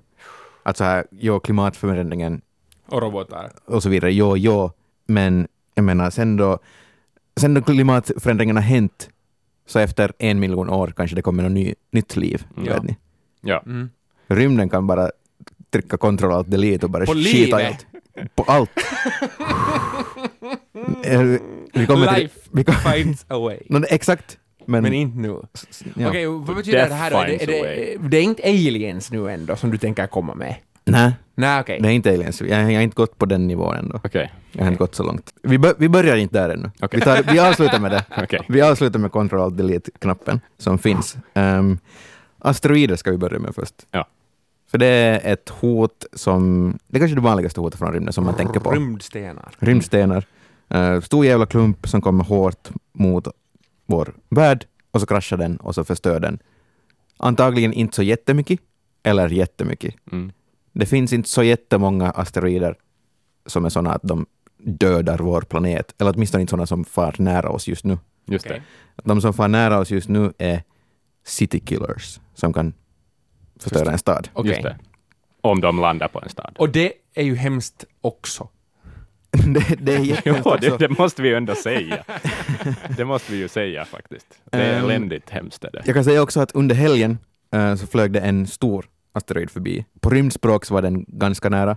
[0.62, 2.40] Alltså här, jo, klimatförändringen
[2.88, 3.50] Och robotar.
[3.64, 4.70] och så vidare, jo, jo,
[5.06, 6.58] men jag menar sen då,
[7.36, 9.10] sen då klimatförändringarna hänt,
[9.66, 12.62] så efter en miljon år kanske det kommer något ny, nytt liv, Ja.
[12.74, 12.96] vet ni.
[13.40, 13.62] Ja.
[13.66, 13.90] Mm.
[14.26, 15.10] Rymden kan bara
[15.70, 17.86] trycka kontroll alt delete och bara På skita i allt.
[18.34, 18.70] På allt.
[21.04, 21.20] Eh,
[21.72, 23.58] vi kommer till, Life vi kom, finds a way.
[23.68, 24.38] no, exakt,
[24.70, 25.36] men, Men inte nu.
[25.94, 26.08] ja.
[26.08, 27.16] Okej, vad betyder Death det här då?
[27.16, 30.54] Är det, är det, det är inte aliens nu ändå som du tänker komma med?
[30.84, 31.78] Nej, Nej, okej.
[31.82, 32.40] det är inte aliens.
[32.40, 34.00] Jag, jag har inte gått på den nivån ändå.
[34.04, 35.34] Okej, Jag har inte gått så långt.
[35.42, 36.70] Vi, bör, vi börjar inte där ännu.
[36.80, 37.00] Okej.
[37.00, 38.04] Vi, tar, vi avslutar med det.
[38.22, 38.40] okej.
[38.48, 41.16] Vi avslutar med Ctrl Alt Delete-knappen som finns.
[41.34, 41.78] Um,
[42.38, 43.74] asteroider ska vi börja med först.
[43.90, 44.06] Ja.
[44.70, 48.24] För det är ett hot som, det är kanske det vanligaste hotet från rymden som
[48.24, 48.70] man tänker på.
[48.70, 49.54] Rymdstenar.
[49.58, 50.24] Rymdstenar.
[50.74, 53.28] Uh, stor jävla klump som kommer hårt mot
[53.90, 56.38] vår värld och så kraschar den och så förstör den.
[57.16, 58.60] Antagligen inte så jättemycket,
[59.02, 59.94] eller jättemycket.
[60.12, 60.32] Mm.
[60.72, 62.74] Det finns inte så jättemånga asteroider
[63.46, 64.26] som är sådana att de
[64.58, 67.98] dödar vår planet, eller åtminstone inte sådana som far nära oss just nu.
[68.26, 68.62] Just Okej.
[69.04, 70.62] De som far nära oss just nu är
[71.24, 72.74] city killers, som kan
[73.60, 74.24] förstöra en stad.
[74.24, 74.30] det.
[74.40, 74.50] Okej.
[74.50, 74.78] Just det.
[75.40, 76.56] Om de landar på en stad.
[76.58, 78.48] Och det är ju hemskt också.
[79.54, 82.04] det, det är jättehemskt Jo, det, det måste vi ju ändå säga.
[82.96, 84.26] det måste vi ju säga faktiskt.
[84.50, 85.82] Det är Ehm, eländigt hemskt är det.
[85.84, 87.18] Jag kan säga också att under helgen
[87.52, 89.84] eh, så flög det en stor asteroid förbi.
[90.00, 91.76] På rymdspråk så var den ganska nära,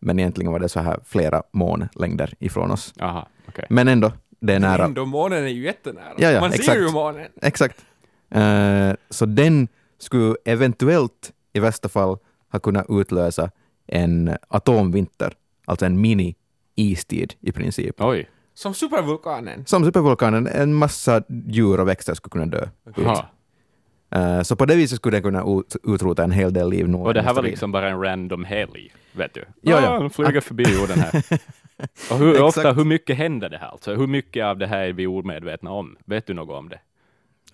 [0.00, 2.94] men egentligen var det så här flera månlängder ifrån oss.
[3.00, 3.66] Aha, okej.
[3.70, 4.84] Men ändå, det är nära.
[4.84, 6.14] Ändå, månen är ju jättenära.
[6.18, 6.66] Ja, ja, Man exakt.
[6.66, 7.26] ser ju månen.
[7.42, 7.84] Exakt.
[8.30, 9.68] Eh, så den
[9.98, 12.18] skulle eventuellt i värsta fall
[12.52, 13.50] ha kunnat utlösa
[13.86, 15.32] en atomvinter,
[15.64, 16.00] alltså en
[16.76, 18.00] mini-istid i princip.
[18.00, 18.28] Oj.
[18.54, 19.66] Som supervulkanen.
[19.66, 22.68] Som supervulkanen, en massa djur och växter skulle kunna dö.
[22.96, 23.26] Ha.
[24.10, 26.94] Eh, så på det viset skulle den kunna ut, utrota en hel del liv.
[26.94, 29.44] Och det här var liksom bara en random helg, vet du?
[29.60, 29.88] Ja, ja.
[29.88, 31.22] Ah, de flyger förbi jorden här.
[32.10, 32.58] Och hur Exakt.
[32.58, 33.68] ofta, hur mycket händer det här?
[33.68, 35.96] Alltså, hur mycket av det här är vi omedvetna om?
[36.04, 36.78] Vet du något om det?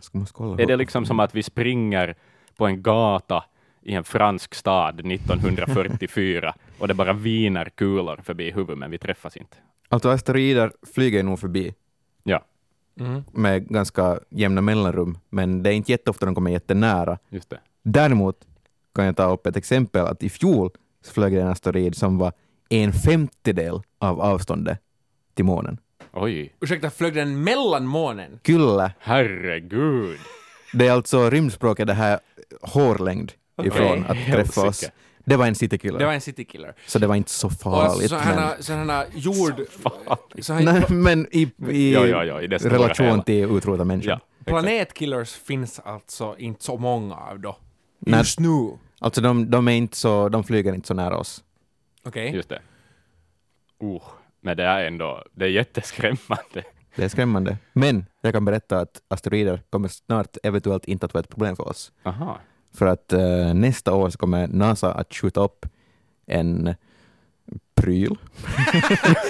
[0.00, 2.14] Ska man kolla Är det liksom som att vi springer
[2.56, 3.44] på en gata
[3.82, 9.36] i en fransk stad 1944 och det bara viner kulor förbi huvudet, men vi träffas
[9.36, 9.56] inte?
[9.88, 11.74] Alltså asteroider flyger nog förbi
[12.22, 12.44] Ja,
[13.00, 13.22] Mm.
[13.32, 17.18] med ganska jämna mellanrum, men det är inte jätteofta de kommer jättenära.
[17.28, 17.60] just det.
[17.82, 18.36] Däremot
[18.94, 20.70] kan jag ta upp ett exempel att i fjol
[21.04, 22.32] så flög det en asteroid som var
[22.68, 24.78] en femtedel av avståndet
[25.34, 25.78] till månen.
[26.12, 28.40] Oj, Ursäkta, flög den mellan månen?
[28.42, 28.92] Kyllä.
[28.98, 30.18] herregud.
[30.72, 32.18] Det är alltså rymdspråket det här
[32.62, 34.90] hårlängd ifrån att träffa oss.
[35.28, 36.74] Det var en citykiller, Det var en citykiller.
[36.86, 38.10] så det var inte så Och farligt.
[38.10, 39.54] sådana sådana jord...
[40.40, 44.20] Så men, nej, men i, i Ja, ja, ja, i relation till utrota människan.
[44.38, 44.44] Ja.
[44.44, 47.56] Planetkillers finns alltså inte så många av då.
[47.98, 48.18] Nej.
[48.18, 48.78] Just nu.
[49.00, 51.44] Alltså de, de, är inte så, de flyger inte så nära oss.
[52.04, 52.34] Okej.
[52.34, 52.60] Just det.
[53.82, 54.02] Uh,
[54.40, 56.64] men det är ändå, det är jätteskrämmande.
[56.96, 57.56] Det är skrämmande.
[57.72, 61.68] Men jag kan berätta att asteroider kommer snart eventuellt inte att vara ett problem för
[61.68, 61.92] oss.
[62.04, 62.38] Aha.
[62.74, 65.66] För att eh, nästa år så kommer NASA att skjuta upp
[66.26, 66.74] en
[67.74, 68.16] pryl.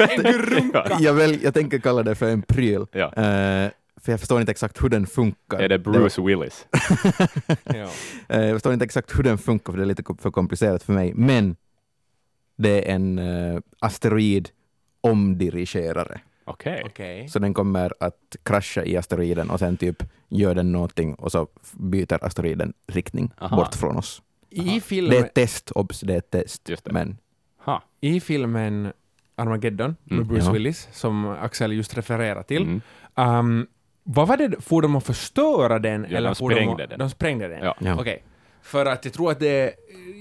[0.08, 0.96] En grunka.
[1.00, 2.86] Jag, väl, jag tänker kalla det för en pryl.
[2.92, 3.06] Ja.
[3.06, 5.58] Eh, för jag förstår inte exakt hur den funkar.
[5.58, 6.66] Är det Bruce Willis?
[7.64, 7.90] Ja.
[8.28, 10.92] Eh, jag förstår inte exakt hur den funkar, för det är lite för komplicerat för
[10.92, 11.12] mig.
[11.14, 11.56] Men
[12.56, 14.48] det är en uh, asteroid
[15.00, 16.20] omdirigerare.
[16.48, 16.82] Okej.
[16.86, 17.28] Okej.
[17.28, 21.46] Så den kommer att krascha i asteroiden och sen typ gör den någonting och så
[21.72, 23.56] byter asteroiden riktning Aha.
[23.56, 24.22] bort från oss.
[24.50, 26.68] I, Det är ett test, obs, det är ett test.
[26.68, 26.92] Just det.
[26.92, 27.18] Men
[27.64, 27.82] Ha.
[28.00, 28.92] I filmen
[29.36, 30.52] Armageddon med Mm, Bruce ja.
[30.52, 32.80] Willis, som Axel just refererade till, Mm.
[33.38, 33.66] um,
[34.02, 36.06] vad var det, får de att förstöra den?
[36.10, 36.98] Ja, eller de får sprängde att, den.
[36.98, 37.64] De sprängde den?
[37.64, 37.74] Ja.
[37.80, 37.96] Ja.
[38.00, 38.22] Okej.
[38.62, 39.72] För att jag tror att det är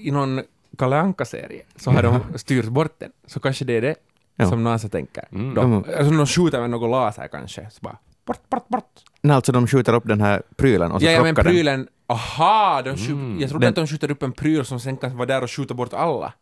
[0.06, 0.40] i någon
[0.78, 3.12] Kalle Anka-serie så har de styrt bort den.
[3.26, 3.94] Så kanske det är det
[4.38, 4.48] Ja.
[4.48, 5.24] som NASA tänker.
[5.32, 5.54] Mm.
[5.54, 5.84] De, Mm.
[5.98, 7.70] alltså de skjuter med något laser kanske.
[7.70, 8.92] Så bara bort, bort, bort.
[9.22, 11.52] nej, alltså de skjuter upp den här prylen och så Ja, ja men krockar den.
[11.52, 11.88] prylen...
[12.10, 12.82] Aha!
[12.84, 13.40] De skjut, Mm.
[13.40, 15.50] Jag trodde Den- att de skjuter upp en pryl som sen kan vara där och
[15.50, 16.32] skjuta bort alla.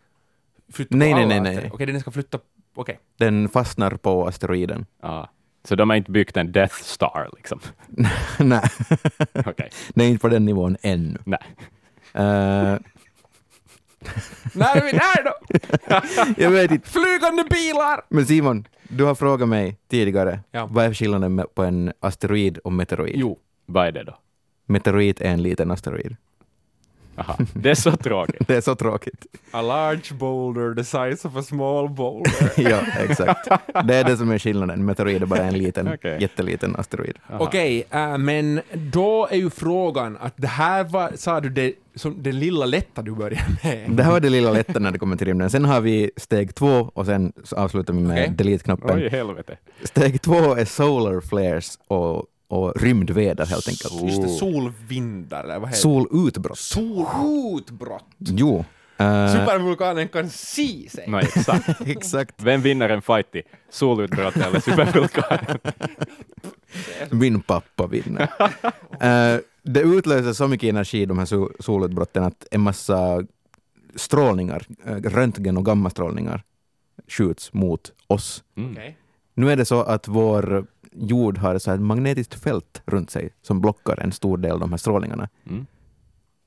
[0.73, 1.63] Flytta på Nej, nej, alla nej, asteroider.
[1.63, 1.71] nej.
[1.75, 2.39] Okej, den ska flytta
[2.75, 2.99] Okej.
[3.19, 4.87] Den fastnar på asteroiden.
[5.03, 5.29] Ja.
[5.69, 7.61] Så de har inte byggt en Death Star liksom?
[8.39, 8.61] Nej,
[9.47, 9.71] Okej.
[9.95, 11.19] det är inte på den nivån ännu.
[11.25, 11.39] Nej.
[12.15, 12.75] Eh,
[14.55, 15.35] När är vi där då?
[16.43, 16.89] jag vet inte.
[16.91, 18.05] Flygande bilar!
[18.09, 20.69] Men Simon, du har frågat mig tidigare, Ja.
[20.73, 23.15] vad är skillnaden med- på en asteroid och meteoroid?
[23.17, 23.39] Jo.
[23.67, 24.19] Vad är det då?
[24.67, 26.17] Meteoroid är en liten asteroid.
[27.17, 27.37] Aha.
[27.55, 28.37] Det är så tråkigt.
[28.49, 29.27] Det är så tråkigt.
[29.51, 32.53] A large boulder the size of a small boulder.
[32.71, 33.49] ja, exakt.
[33.85, 34.85] Det är det som är skillnaden.
[34.85, 36.19] Meteoroid är bara en liten, Okej.
[36.21, 37.19] jätteliten asteroid.
[37.39, 42.23] Okej, äh, men då är ju frågan att det här var, sa du, det, som
[42.23, 43.91] det lilla lätta du började med.
[43.91, 45.51] Det här var det lilla lätta när det kommer till rymden.
[45.51, 48.35] Sen har vi steg två och sen avslutar vi med Okej.
[48.37, 48.97] delete-knappen.
[48.99, 49.57] Oj, helvete.
[49.85, 54.03] Steg två är solar flares och, och rymdväder helt enkelt.
[54.03, 55.81] Just det, solvindar eller vad heter?
[55.81, 56.59] Solutbrott.
[56.59, 58.05] Solutbrott!
[58.19, 58.65] Jo.
[58.99, 61.05] Eh, Supervulkanen kan se sig.
[61.09, 61.81] Nej, exakt.
[61.87, 62.43] exakt.
[62.43, 65.59] Vem vinner en fight i solutbrott eller supervulkanen?
[67.11, 68.29] Min pappa vinner.
[69.01, 73.25] Eh, det utlöser så mycket energi, de här sol- solutbrotten, att en massa
[73.95, 76.43] strålningar, uh, röntgen och gammastrålningar,
[77.09, 78.45] skjuts mot oss.
[78.57, 78.73] Mm.
[78.73, 78.97] Okej.
[79.35, 80.67] Nu är det så att vår
[80.99, 84.61] jord har så här ett magnetiskt fält runt sig som blockar en stor del av
[84.61, 85.29] de här strålningarna.
[85.51, 85.67] Mm.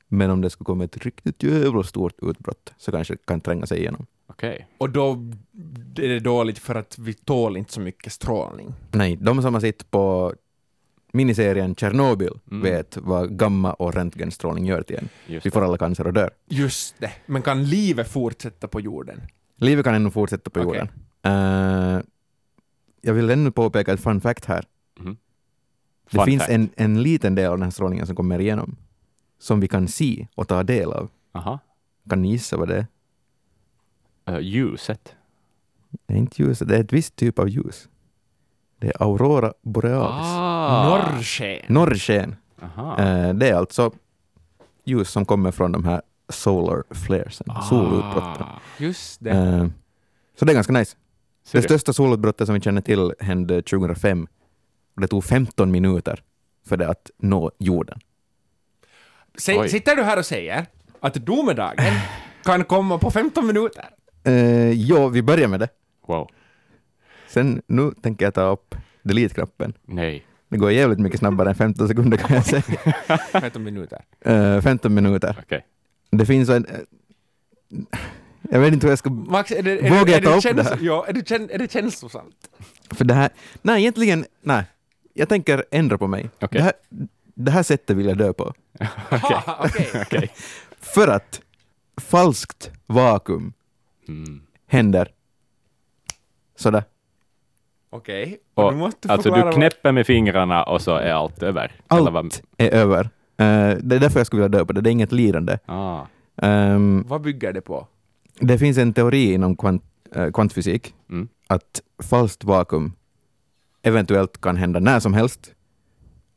[0.08, 3.66] Men om det skulle komma ett riktigt jävla stort utbrott så kanske det kan tränga
[3.66, 4.06] sig igenom.
[4.28, 4.68] Okej.
[4.78, 5.12] Och då
[5.98, 8.74] är det dåligt för att vi tål inte så mycket strålning.
[8.92, 10.34] Nej, de som har sett på
[11.12, 12.62] miniserien Tjernobyl Mm.
[12.64, 15.10] vet vad gamma och röntgenstrålning gör till en.
[15.28, 16.30] Just Vi får alla cancer och dör.
[16.48, 17.12] Just det.
[17.26, 19.22] Men kan livet fortsätta på jorden?
[19.56, 20.68] Livet kan ännu fortsätta på Okej.
[20.80, 20.90] jorden.
[21.22, 22.02] Eh,
[23.02, 24.66] jag vill ännu påpeka ett fun fact här.
[25.00, 25.18] Mhm.
[26.12, 26.52] Det Fun finns fact.
[26.52, 28.76] en, en liten del av den här strålningen som kommer igenom,
[29.40, 31.10] som vi kan se och ta del av.
[31.32, 31.60] Aha.
[32.10, 32.86] Kan ni gissa vad det
[34.26, 34.34] är?
[34.36, 35.16] Uh, ljuset.
[36.06, 37.90] Det är inte ljus, det är ett visst typ av ljus.
[38.78, 40.26] Det är aurora borealis.
[40.28, 40.90] Ah.
[40.90, 41.66] Norrsken.
[41.68, 42.36] Norrsken.
[42.98, 43.92] Eh, det är alltså
[44.84, 48.44] ljus som kommer från de här solar flaresen, solutbrotten.
[48.46, 48.60] Ah.
[48.78, 49.30] Just det.
[49.32, 49.66] Eh,
[50.40, 50.98] så det är ganska nice.
[51.50, 54.28] Ser Det största solutbrottet som vi känner till hände 2005.
[54.96, 56.24] Och det tog 15 minuter
[56.68, 58.00] för det att nå jorden.
[59.48, 59.70] Oj.
[59.70, 60.66] sitter du här och säger
[61.00, 61.94] att domedagen
[62.44, 63.86] kan komma på 15 minuter?
[64.24, 65.70] Eh, ja, vi börjar med det.
[66.08, 66.30] Wow.
[67.28, 69.74] Sen nu tänker jag ta upp delete-knappen.
[69.86, 70.26] Nej.
[70.50, 72.64] Det går jävligt mycket snabbare än 15 sekunder kan jag säga.
[73.32, 74.02] 15 minuter.
[74.22, 75.36] Eh, 15 minuter.
[75.44, 75.66] Okej.
[76.12, 76.66] Det finns en...
[76.66, 76.80] eh,
[78.50, 79.10] jag vet inte hur jag ska...
[79.10, 80.78] Max, är det, är Vågar det, är ta det upp det här?
[80.82, 82.50] Ja, är det, är det känslosamt?
[82.92, 83.30] För det här...
[83.62, 84.26] Nej, egentligen...
[84.42, 84.64] Nej.
[85.14, 86.30] Jag tänker ändra på mig.
[86.42, 86.48] Okej.
[86.52, 86.74] Det, här,
[87.36, 88.54] det här sättet vill jag dö på.
[89.12, 89.88] Okej.
[90.02, 90.32] Okej.
[90.80, 91.42] För att
[91.98, 93.54] falskt vakuum
[94.08, 94.42] Mm.
[94.68, 95.12] händer
[96.56, 96.84] sådär.
[97.90, 98.38] Okej.
[98.54, 101.72] Och du måste alltså du knäpper med fingrarna och så är allt över?
[101.90, 102.26] Eller vad?
[102.26, 103.02] Allt är över.
[103.38, 104.82] Eh, det är därför jag skulle vilja dö på det.
[104.82, 105.58] Det är inget lidande.
[105.66, 106.02] Ah.
[106.42, 107.88] Ehm, Vad bygger det på?
[108.40, 109.84] Det finns en teori inom kvant,
[110.16, 111.28] eh, kvantfysik Mm.
[111.48, 112.94] att falskt vakuum
[113.82, 115.54] eventuellt kan hända när som helst.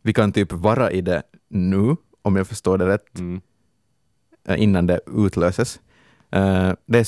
[0.03, 3.41] Vi kan typ vara i det nu, om jag förstår det rätt, Mm.
[4.49, 5.81] eh, innan det utlöses.
[6.31, 7.07] Eh, det, är,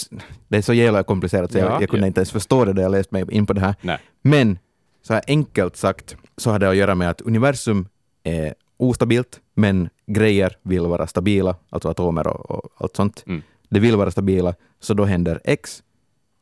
[0.49, 1.65] det är så jävla komplicerat så Ja.
[1.65, 2.07] jag, jag kunde Ja.
[2.07, 3.75] inte ens förstå det när jag läste mig in på det här.
[3.81, 3.99] Nej.
[4.23, 4.59] Men
[5.03, 7.89] så här enkelt sagt så har det att göra med att universum
[8.23, 13.25] är ostabilt, men grejer vill vara stabila, alltså atomer och, och allt sånt.
[13.27, 13.43] Mm.
[13.75, 15.83] Det vill vara stabila, så då händer X,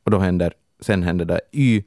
[0.05, 1.83] och då händer, sen händer det Y,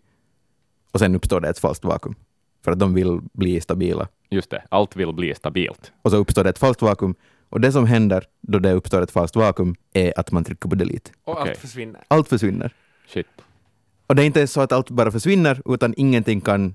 [0.91, 2.15] och sen uppstår det ett falskt vakuum.
[2.63, 4.07] För att de vill bli stabila.
[4.29, 5.91] Just det, allt vill bli stabilt.
[6.01, 7.15] Och så uppstår det ett falskt vakuum,
[7.49, 10.75] och det som händer då det uppstår ett falskt vakuum är att man trycker på
[10.75, 11.11] delete.
[11.23, 11.49] Och Okej.
[11.49, 12.03] allt försvinner.
[12.07, 12.73] Allt försvinner.
[13.07, 13.27] Shit.
[14.07, 16.73] Och det är inte så att allt bara försvinner, utan ingenting kan,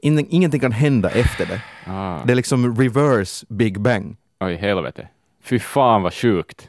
[0.00, 1.62] ingen, ingenting kan hända efter det.
[1.86, 2.24] Ah.
[2.24, 4.16] Det är liksom reverse Big Bang.
[4.40, 5.08] Oj, helvete.
[5.42, 6.68] Fy fan vad sjukt.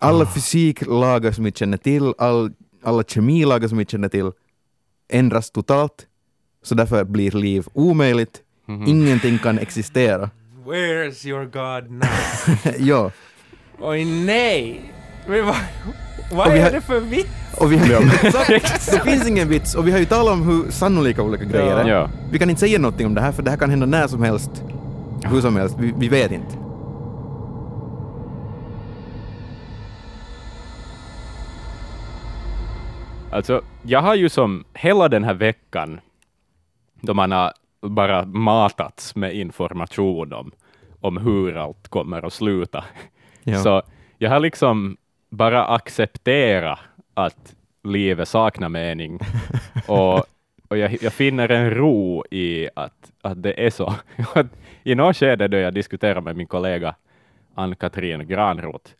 [0.00, 2.52] Alla fysiklagar som vi känner till, all,
[2.84, 4.30] alla kemilagar som vi känner till
[5.08, 6.06] ändras totalt.
[6.62, 8.40] Så därför blir liv omöjligt.
[8.66, 8.84] Mhm.
[8.86, 10.30] Ingenting kan existera.
[10.66, 12.08] Where's your God now?
[12.78, 13.10] ja,
[13.80, 14.92] Oj nej!
[15.28, 15.56] Men vad,
[16.32, 17.26] vad Och vi är har- det för vitt?
[17.60, 17.86] och vi har,
[18.96, 19.74] det finns ingen vits.
[19.74, 21.88] Och vi har ju talat om hur sannolika olika grejer är.
[21.88, 22.10] Ja.
[22.32, 24.22] Vi kan inte säga någonting om det här, för det här kan hända när som
[24.22, 24.50] helst.
[25.24, 26.54] Hur som helst, vi, vi vet inte.
[33.36, 36.00] Alltså, jag har ju som hela den här veckan,
[37.00, 40.52] då man har bara matats med information om,
[41.00, 42.84] om hur allt kommer att sluta,
[43.42, 43.58] Ja.
[43.58, 43.82] så
[44.18, 44.96] jag har liksom
[45.30, 46.78] bara accepterat
[47.14, 49.18] att livet saknar mening.
[49.88, 50.24] och
[50.68, 53.94] och jag, jag finner en ro i att, att det är så.
[54.84, 56.94] I något skede då jag diskuterade med min kollega
[57.54, 58.90] Ann-Katrin Granroth,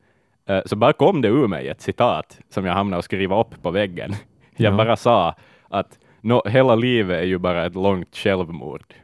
[0.66, 3.70] så bara kom det ur mig ett citat som jag hamnade att skriva upp på
[3.70, 4.12] väggen.
[4.56, 4.76] Jag Ja.
[4.76, 5.34] bara sa
[5.68, 8.94] att nå hela livet är ju bara ett långt självmord.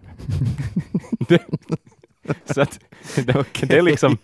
[1.29, 1.43] det,
[2.45, 2.81] så att,
[3.27, 4.17] det, det är liksom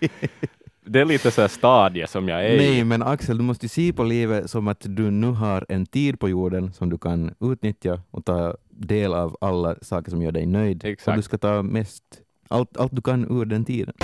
[0.87, 2.85] det är lite så här stadie som jag är Nej, i.
[2.85, 6.21] men Axel, du måste ju se på livet som att du nu har en tid
[6.21, 10.47] på jorden som du kan utnyttja och ta del av alla saker som gör dig
[10.47, 10.85] nöjd.
[10.85, 11.09] Exakt.
[11.09, 12.03] Och du ska ta mest,
[12.49, 13.95] allt, allt du kan ur den tiden.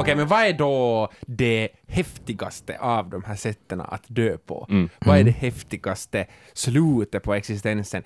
[0.00, 4.66] Okej, men vad är då det häftigaste av de här sätten att dö på?
[4.70, 4.88] Mm.
[5.00, 8.02] Vad är det häftigaste slutet på existensen?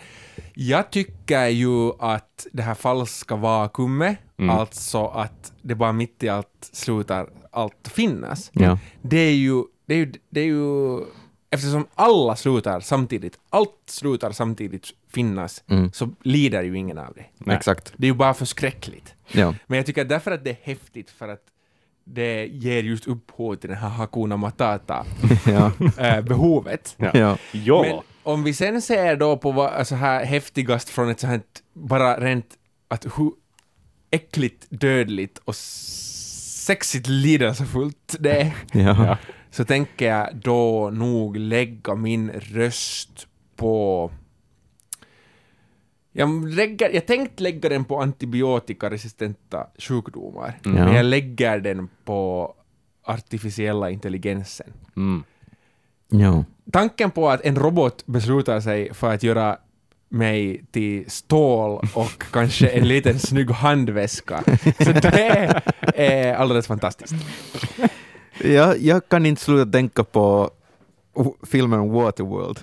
[0.55, 4.51] Jag tycker ju att det här falska vakuumet, Mm.
[4.51, 8.79] alltså att det bara mitt i allt slutar allt finnas, Ja.
[9.03, 10.99] det är ju, det är ju, det är ju
[11.51, 15.93] eftersom alla slutar samtidigt, allt slutar samtidigt finnas, Mm.
[15.93, 17.25] så lider ju ingen av det.
[17.39, 17.57] Nej.
[17.57, 17.93] Exakt.
[17.97, 19.15] Det är ju bara förskräckligt.
[19.33, 19.55] Ja.
[19.67, 21.43] Men jag tycker därför att det är häftigt för att
[22.15, 26.95] det ger just upphov till det här Hakuna Matata-behovet.
[26.99, 27.11] ja.
[27.15, 27.21] Ja.
[27.21, 27.37] ja.
[27.53, 27.83] Jo.
[27.83, 31.41] Men om vi sen ser då på vad alltså här häftigast från ett sånt här,
[31.73, 32.47] bara rent
[32.89, 33.33] att hur
[34.11, 39.07] äckligt, dödligt och sexigt lidelsefullt det är, Ja.
[39.07, 39.19] Ja.
[39.51, 44.11] så tänker jag då nog lägga min röst på
[46.13, 50.71] jag, lägger, jag tänkte lägga den på antibiotikaresistenta sjukdomar, Ja.
[50.71, 52.55] men jag lägger den på
[53.05, 54.73] artificiella intelligensen.
[54.97, 55.25] Mm.
[56.09, 56.45] ja.
[56.73, 59.57] Tanken på att en robot beslutar sig för att göra
[60.09, 64.43] mig till stål och kanske en liten snygg handväska,
[64.85, 65.63] så det
[65.95, 67.15] är alldeles fantastiskt.
[68.45, 70.51] Ja, jag kan inte sluta tänka på
[71.47, 72.59] filmen Waterworld.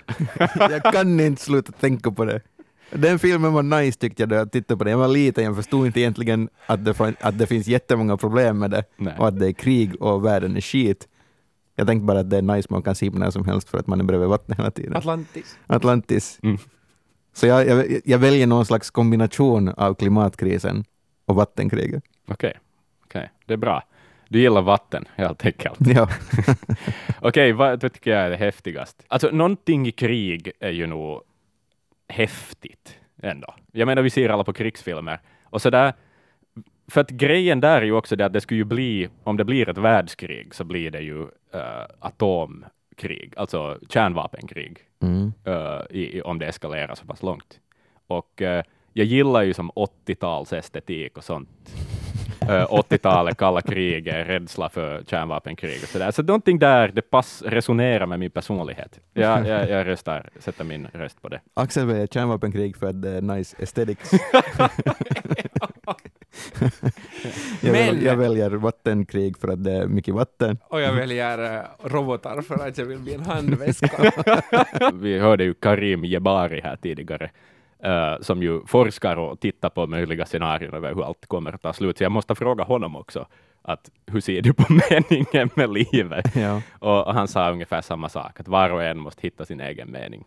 [0.56, 2.42] jag kan inte sluta tänka på det.
[2.90, 4.92] Den filmen var nice tyckte jag då jag tittade på den.
[4.92, 8.72] Jag var liten, jag förstod inte egentligen att det, att det finns jättemånga problem med
[8.72, 9.14] det Nej.
[9.18, 11.08] och att det är krig och världen är skit.
[11.76, 13.78] Jag tänkte bara att det är nice, man kan se på när som helst för
[13.78, 14.96] att man är bredvid vattnet hela tiden.
[14.96, 15.58] Atlantis.
[15.68, 16.40] Atlantis.
[16.44, 16.58] Mm.
[17.34, 20.86] Så jag, jag, jag väljer någon slags kombination av klimatkrisen
[21.26, 22.04] och vattenkriget.
[22.28, 22.54] Okej,
[23.06, 23.32] okej.
[23.46, 23.84] det är bra.
[24.30, 25.78] Du gillar vatten helt enkelt.
[25.80, 26.10] Ja.
[27.22, 29.04] Okej, vad vad tycker jag är det häftigaste?
[29.08, 31.22] Alltså, någonting i krig är ju nog
[32.08, 33.56] häftigt ändå.
[33.72, 35.94] Jag menar, vi ser alla på krigsfilmer och så där.
[36.88, 39.44] För att grejen där är ju också det att det skulle ju bli, om det
[39.44, 41.22] blir ett världskrig, så blir det ju
[41.54, 45.34] eh, atomkrig, alltså kärnvapenkrig, Mm.
[45.46, 47.60] eh, i, om det eskalerar så pass långt.
[48.08, 51.76] Och eh, jag gillar ju som 80-tals estetik och sånt.
[52.50, 56.12] Eh, 80-talet, kalla kriget, rädsla för kärnvapenkrig och sådär.
[56.12, 59.00] Så någonting där, det pass, resonerar med min personlighet.
[59.14, 61.40] Jag, jag, jag röstar, sätter min röst på det.
[61.54, 64.12] Axel väljer kärnvapenkrig för att det är nice aesthetics.
[67.62, 70.58] jag, Men- väl, jag väljer vattenkrig för att det är mycket vatten.
[70.68, 74.12] Och jag väljer eh, robotar för att jag vill bli en handväska.
[74.94, 77.30] Vi hörde ju Karim Jebari här tidigare,
[77.86, 81.74] eh, som ju forskar och tittar på möjliga scenarier över hur allt kommer att ta
[81.74, 81.98] slut.
[81.98, 83.28] Så jag måste fråga honom också,
[83.62, 86.36] att hur ser du på meningen med livet?
[86.36, 86.62] Ja.
[86.80, 90.24] Och han sa ungefär samma sak, att var och en måste hitta sin egen mening.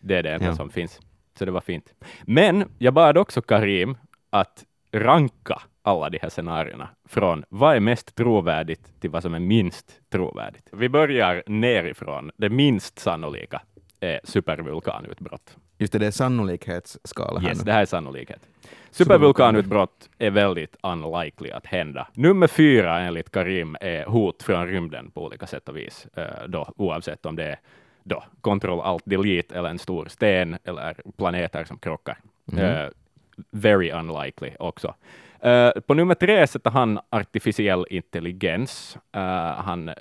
[0.00, 0.54] Det är det enda Ja.
[0.56, 1.00] som finns.
[1.38, 1.94] Så det var fint.
[2.22, 3.96] Men jag bad också Karim
[4.30, 9.38] att ranka alla de här scenarierna från vad är mest trovärdigt till vad som är
[9.38, 10.68] minst trovärdigt.
[10.72, 12.30] Vi börjar nerifrån.
[12.36, 13.62] Det minst sannolika
[14.02, 15.56] är supervulkanutbrott.
[15.78, 17.64] Just det, det är sannolikhetsskala här Yes, nu.
[17.64, 18.48] det här är sannolikhet.
[18.90, 22.08] Supervulkanutbrott är väldigt unlikely att hända.
[22.14, 26.72] Nummer fyra enligt Karim är hot från rymden på olika sätt och vis, eh, då,
[26.76, 27.58] oavsett om det är
[28.04, 32.18] då, Ctrl Alt Delete eller en stor sten eller planeter som krockar.
[32.58, 32.88] Eh,
[33.50, 34.94] very unlikely också.
[35.42, 38.98] Eh, på nummer tre sätter han artificiell intelligens.
[39.12, 39.20] Eh,
[39.64, 39.94] han eh,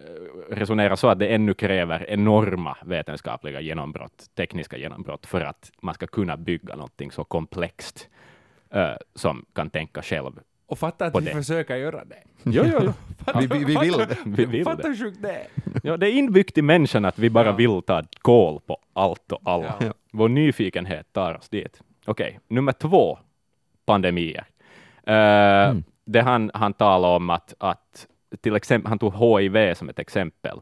[0.50, 6.08] resonerar så att det ännu kräver enorma vetenskapliga genombrott, tekniska genombrott, för att man ska
[6.08, 8.10] kunna bygga någonting så komplext
[8.74, 10.32] eh, som kan tänka själv.
[10.66, 11.32] Och fatta att vi det.
[11.32, 12.16] försöker göra det.
[12.44, 12.94] Jo, jo, jo.
[13.40, 14.18] Vi, vi, vi vill det.
[14.26, 15.48] Vi vill Fatta hur sjukt det är.
[15.84, 17.52] Ja, det är inbyggt i människan att vi bara Ja.
[17.56, 19.76] vill ta koll på allt och alla.
[19.80, 19.94] Ja.
[20.12, 21.82] Vår nyfikenhet tar oss dit.
[22.06, 23.20] Okej, nummer två,
[23.86, 24.46] pandemier.
[25.04, 25.76] Eh,
[26.06, 28.08] Det han, han talade om att, att
[28.42, 30.60] till exempel, han tog HIV som ett exempel,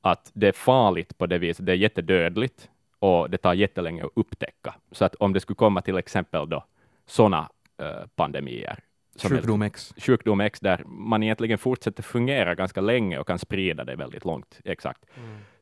[0.00, 4.10] att det är farligt på det viset, det är jättedödligt och det tar jättelänge att
[4.16, 4.74] upptäcka.
[4.92, 6.64] Så att om det skulle komma till exempel då
[7.06, 8.78] sådana eh, pandemier,
[9.22, 9.94] Sjukdom X.
[9.96, 14.60] sjukdom X där man egentligen fortsätter fungera ganska länge och kan sprida det väldigt långt.
[14.64, 15.04] Exakt.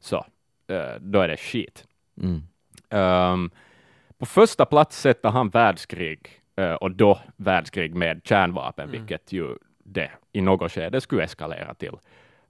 [0.00, 0.16] Så
[0.68, 1.84] eh, då är det skit.
[2.22, 2.42] Mm.
[2.90, 3.50] Ehm,
[4.18, 6.28] på första plats sätter han världskrig,
[6.80, 11.92] och då världskrig med kärnvapen, vilket ju det i något skede skulle eskalera till.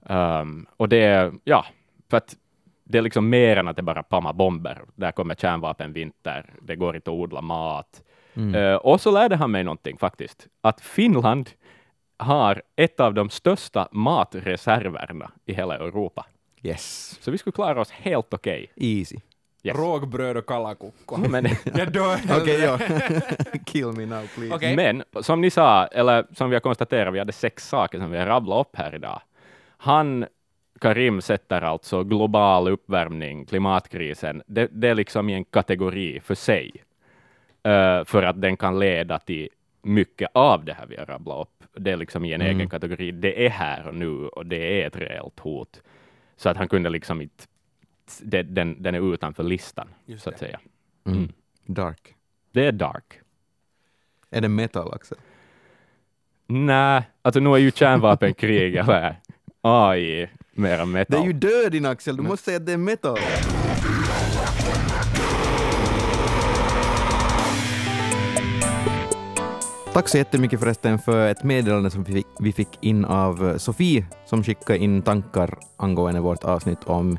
[0.05, 1.65] Ehm, och det är, ja,
[2.09, 2.35] för att
[2.83, 4.81] det är liksom mer än att det bara palmar bomber.
[4.95, 8.03] Där kommer kärnvapenvinter, det går inte att odla mat.
[8.33, 8.55] Mm.
[8.55, 11.49] Eh, och så lärde han mig någonting faktiskt, att Finland
[12.17, 16.25] har ett av de största matreserverna i hela Europa.
[16.63, 17.17] Yes.
[17.21, 18.71] Så vi skulle klara oss helt okej.
[18.75, 19.17] Easy.
[19.65, 19.77] Yes.
[19.77, 21.17] Rågbröd och kalakukko.
[21.29, 21.45] Men,
[21.77, 22.79] Jag dör Okej, ja.
[23.65, 24.55] Kill me now please.
[24.55, 24.75] Okej.
[24.75, 28.17] men som ni sa, eller som vi har konstaterat, vi hade sex saker som vi
[28.17, 29.21] har rabblat upp här idag.
[29.77, 30.25] Han,
[30.81, 36.71] Karim, sätter alltså global uppvärmning, klimatkrisen, det, det är liksom i en kategori för sig.
[37.63, 39.49] Eh, för att den kan leda till
[39.81, 41.63] mycket av det här vi har rabblat upp.
[41.77, 42.55] Det är liksom i en Mm.
[42.57, 43.11] egen kategori.
[43.11, 45.81] Det är här och nu och det är ett reellt hot.
[46.37, 47.43] Så att han kunde liksom inte,
[48.23, 50.39] det, den, den är utanför listan, Just så att det.
[50.45, 50.59] säga.
[51.05, 51.17] Mm.
[51.17, 51.31] Mm.
[51.65, 52.15] Dark.
[52.51, 53.19] Det är dark.
[54.29, 55.17] Är det metal, Axel?
[56.47, 59.15] Nej, alltså nu är ju kärnvapenkrig eller
[59.61, 61.21] AI mera Det metal.
[61.21, 63.17] är ju död din Axel, du måste säga att det är metal.
[69.93, 74.05] Tack så jättemycket förresten för ett meddelande som vi fick, vi fick in av Sofie
[74.25, 77.17] som skickade in tankar angående vårt avsnitt om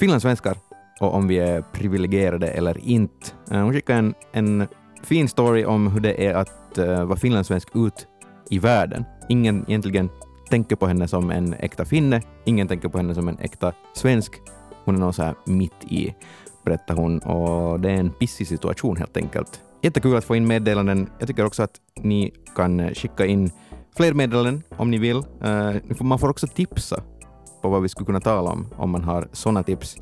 [0.00, 0.56] finlandssvenskar
[1.00, 3.26] och om vi är privilegierade eller inte.
[3.50, 4.68] Eh, hon skickade en, en
[5.02, 8.06] fin story om hur det är att uh, vara finlandssvensk ut
[8.50, 9.04] i världen.
[9.28, 10.08] Ingen egentligen
[10.50, 14.32] tänker på henne som en äkta finne, ingen tänker på henne som en äkta svensk.
[14.84, 16.14] Hon är nog så här mitt i,
[16.64, 19.60] berättar hon, och det är en pissig situation helt enkelt.
[19.82, 21.10] Jättekul att få in meddelanden.
[21.18, 23.50] Jag tycker också att ni kan skicka in
[23.96, 25.16] fler meddelanden om ni vill.
[25.16, 27.02] Uh, man får också tipsa
[27.62, 29.96] på vad vi skulle kunna tala om, om man har sådana tips.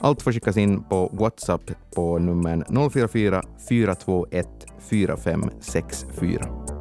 [0.00, 4.46] Allt får skickas in på WhatsApp på nummer 044 421
[4.90, 6.75] 4564.